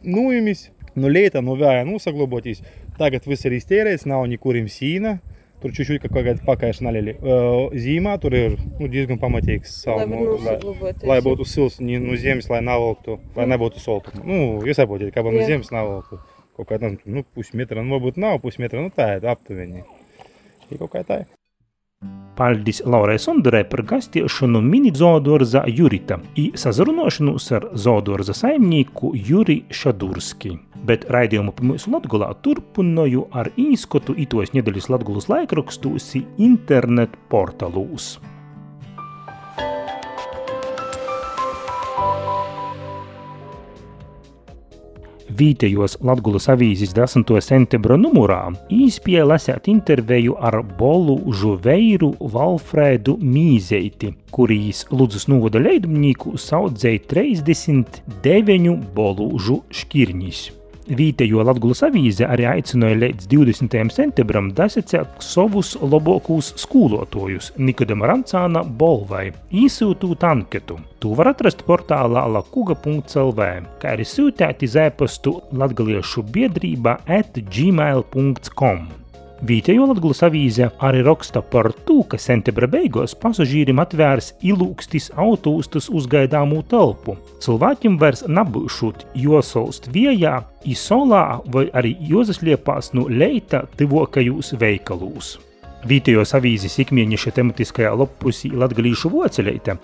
Nujumis, 0.07 0.68
nu 0.99 1.11
lieta, 1.12 1.42
nu 1.44 1.57
vēja, 1.61 1.87
nu 1.88 1.99
saglabātīs. 2.03 2.62
Tagad 2.99 3.27
viss 3.31 3.47
ir 3.47 3.55
iztērēts, 3.59 4.09
nav 4.11 4.27
nekur 4.31 4.59
im 4.59 4.71
sīna. 4.73 5.18
Tur 5.59 5.73
чуть-чуть 5.75 6.05
kāda 6.07 6.37
pakāpienas 6.47 6.79
nalēli. 6.87 7.16
Zīmā 7.83 8.12
tur 8.23 8.35
ir 8.38 8.53
nu, 8.79 8.87
diezgan 8.87 9.18
pamatīgs 9.18 9.73
salmu, 9.83 10.37
lai, 10.44 10.55
lai 11.11 11.16
būtu 11.27 11.47
sils 11.51 11.81
no 11.83 12.18
zemes, 12.18 12.47
lai 12.53 12.61
nevalktu, 12.62 13.18
lai 13.35 13.49
nebūtu 13.51 13.83
soltu. 13.83 14.14
Nu, 14.23 14.61
jūs 14.62 14.79
saprotat, 14.79 15.11
kā 15.14 15.27
no 15.27 15.42
zemes 15.42 15.73
nevalktu. 15.75 16.21
Kaut 16.59 16.71
kādā 16.71 16.92
nu, 16.94 17.25
pusmetra, 17.35 17.83
nu, 17.83 17.97
varbūt 17.97 18.23
nav 18.23 18.38
pusmetra, 18.42 18.83
nu 18.87 18.94
tā 18.94 19.16
ir 19.18 19.27
aptuveni. 19.35 19.83
Ir 20.71 20.79
kaut 20.79 20.94
kā 20.94 21.03
tā. 21.07 21.25
Paldies 22.38 22.82
Laurai 22.87 23.18
Sondurai 23.18 23.64
par 23.64 23.82
gastiešanu 23.82 24.61
mini 24.62 24.92
zoodorza 24.94 25.64
Jurita 25.66 26.20
i 26.37 26.52
sazarunošanos 26.54 27.52
ar 27.52 27.66
zoodorza 27.74 28.34
saimnieku 28.34 29.11
Juri 29.30 29.56
Šadurski. 29.70 30.52
Bet 30.87 31.08
raidījumu 31.11 31.56
pa 31.56 31.66
mūsu 31.72 31.90
Latgulā 31.90 32.30
turpināju 32.46 33.26
ar 33.34 33.50
īskotu 33.58 34.14
itos 34.14 34.54
nedēļas 34.54 34.87
Latgulas 34.94 35.26
laikrakstūs 35.32 36.12
i 36.20 36.26
internet 36.52 37.18
portalūs. 37.34 38.12
Vītējos 45.28 45.98
Latgulas 46.08 46.48
avīzes 46.48 46.94
10. 46.96 47.28
septembra 47.44 47.98
numurā 48.00 48.40
īspēja 48.72 49.26
lasēt 49.28 49.68
interviju 49.68 50.38
ar 50.40 50.62
Bolu 50.78 51.18
Žuveiru 51.36 52.14
Valfrēdu 52.32 53.18
Mīzeiti, 53.20 54.14
kurīs 54.32 54.86
Ludzas 54.88 55.28
novada 55.28 55.60
leidumnīku 55.60 56.38
saudzēja 56.40 57.04
39 57.12 58.78
Bolužu 58.96 59.60
šķirņis. 59.68 60.58
Vītējo 60.88 61.42
Latgulas 61.44 61.83
avīze 61.85 62.24
arī 62.24 62.46
aicināja 62.48 62.96
līdz 63.03 63.27
20. 63.29 63.74
septembram 63.92 64.46
dasacēt 64.57 65.18
savus 65.20 65.74
labākos 65.83 66.55
skolotojus 66.62 67.51
Nikodama 67.61 68.09
Rancāna 68.09 68.62
Bolvai, 68.64 69.27
īsūtūt 69.53 70.24
anketu. 70.24 70.79
To 71.05 71.12
var 71.18 71.35
atrast 71.35 71.61
portālā 71.68 72.24
lakuga.lv, 72.38 73.51
kā 73.83 73.92
arī 73.92 74.07
sūtīt 74.09 74.64
iz 74.64 74.79
e-pastu 74.81 75.37
latgaliešu 75.53 76.24
biedrība 76.33 76.96
at 77.05 77.37
gmail.com. 77.37 79.08
Vītējo 79.38 79.85
Latgulas 79.87 80.24
avīze 80.27 80.66
arī 80.83 81.05
raksta 81.07 81.38
par 81.46 81.68
to, 81.87 82.01
ka 82.11 82.18
septembra 82.18 82.66
beigās 82.66 83.12
pasažīrim 83.22 83.79
atvērs 83.79 84.33
ilūkstis 84.42 85.12
autostas 85.14 85.87
uzgaidāmu 85.94 86.64
telpu. 86.66 87.14
Cilvēkiem 87.44 88.01
vairs 88.01 88.24
nebūšot 88.27 89.05
josaust 89.14 89.87
viejā, 89.94 90.40
isolā 90.66 91.38
vai 91.55 91.68
arī 91.70 91.94
jozasliepās 92.11 92.90
no 92.98 93.07
leita 93.07 93.62
tivokajūs 93.79 94.57
veikalūs. 94.59 95.37
Vītējos 95.87 96.35
avīzes 96.35 96.74
ikmēneša 96.83 97.31
tematiskajā 97.37 97.92
lapusī 98.01 98.51
Latgalīšu 98.59 99.12
voceleite 99.12 99.77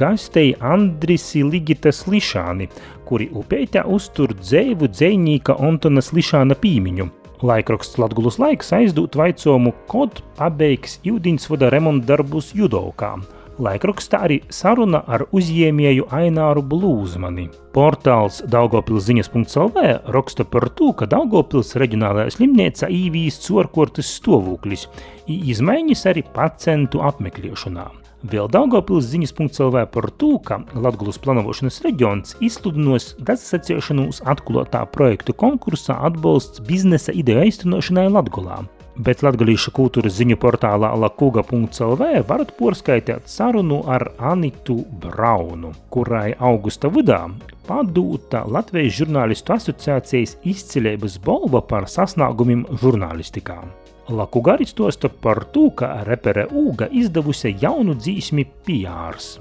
gastei 0.00 0.54
Andrisi 0.64 1.42
Ligitas 1.44 2.06
Lišāni, 2.08 2.70
kuri 3.04 3.28
upeitē 3.36 3.84
uztur 3.84 4.32
dzēvu 4.40 4.88
dzējnīka 4.88 5.58
Antona 5.68 6.00
Lišāna 6.00 6.56
pīmiņu. 6.56 7.10
Laikraksts 7.42 7.98
Latgulas 7.98 8.38
laiks 8.38 8.70
aizdūt 8.76 9.16
vaicojumu, 9.18 9.72
kod 9.90 10.20
pabeigs 10.38 11.00
Jūdiņsvada 11.06 11.72
remonta 11.74 12.12
darbus 12.12 12.52
Judovkā. 12.54 13.16
Laikrakstā 13.62 14.18
arī 14.26 14.40
saruna 14.50 15.04
ar 15.06 15.26
uzņēmēju 15.30 16.08
Aināru 16.14 16.62
Blūzmani. 16.66 17.46
Portāls 17.74 18.40
Daugopils.CLV 18.50 19.84
raksta 20.14 20.46
par 20.46 20.66
to, 20.74 20.90
ka 20.98 21.06
Daugopils 21.10 21.76
reģionālajā 21.78 22.34
slimnīcā 22.34 22.90
īvīsts 22.90 23.52
orkortas 23.54 24.10
stāvoklis, 24.18 24.88
izmaiņas 25.30 26.08
arī 26.10 26.26
pacientu 26.34 27.02
apmeklēšanā. 27.06 28.03
Vēl 28.24 28.46
Daugopils 28.48 29.10
ziņas.CLV 29.10 29.82
par 29.92 30.06
to, 30.16 30.38
ka 30.40 30.62
Latgulas 30.72 31.18
planošanas 31.20 31.82
reģions 31.84 32.38
izsludinās 32.40 33.10
dasacēšanos 33.20 34.22
atklātā 34.32 34.80
projektu 34.94 35.34
konkursā 35.36 35.98
atbalsts 36.08 36.62
biznesa 36.64 37.12
ideja 37.12 37.44
aiztenošanai 37.44 38.06
Latgulā. 38.14 38.62
Bet 38.96 39.20
Latvijas 39.26 39.66
kultūras 39.76 40.16
ziņu 40.16 40.38
portālā 40.40 40.94
lakuga.clv 41.02 42.10
varat 42.24 42.56
porskaitīt 42.56 43.28
sarunu 43.28 43.82
ar 43.90 44.06
Anitu 44.32 44.78
Braunu, 45.04 45.74
kurai 45.92 46.30
augusta 46.38 46.88
vidū 46.88 47.20
padūta 47.68 48.46
Latvijas 48.48 49.02
žurnālistu 49.02 49.58
asociācijas 49.58 50.38
izcilības 50.48 51.20
balva 51.26 51.60
par 51.60 51.90
sasniegumiem 51.92 52.64
žurnālistikā. 52.80 53.60
Lakuga 54.08 54.58
arī 54.58 54.66
stosta 54.68 55.08
par 55.08 55.46
to, 55.48 55.70
ka 55.72 56.02
repere 56.04 56.44
Uga 56.52 56.90
izdevusi 56.92 57.54
jaunu 57.60 57.94
dzīsmi 57.96 58.44
PRs. 58.66 59.38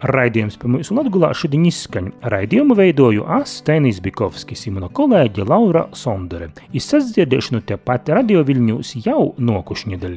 Raidījums 0.00 0.56
par 0.56 0.72
mūsu 0.72 0.96
Latvijā 0.96 1.30
šodien 1.36 1.66
izskan. 1.68 2.08
Raidījumu 2.24 2.74
veidoju 2.74 3.26
Es, 3.38 3.58
Tenis 3.62 4.00
Bikovskis, 4.02 4.64
un 4.66 4.78
mana 4.80 4.88
kolēģe 4.88 5.44
Laura 5.46 5.84
Sondere. 5.92 6.50
Izsadzdzirdēšanu 6.72 7.60
tepat 7.68 8.08
Radio 8.16 8.42
Viļņūs 8.48 8.96
jau 9.04 9.34
nokušņedaļ. 9.38 10.16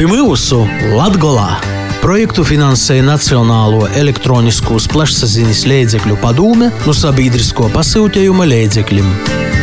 Pie 0.00 0.08
mūsu 0.08 0.64
Latgolā 0.96 1.71
projektu 2.02 2.42
finansēja 2.46 3.04
Nacionālo 3.06 3.86
elektroniskos 3.98 4.88
plašsaziņas 4.90 5.62
līdzekļu 5.70 6.18
padome 6.22 6.72
no 6.82 6.94
sabiedrisko 6.96 7.70
pasūtījuma 7.76 8.48
līdzekļiem. 8.50 9.61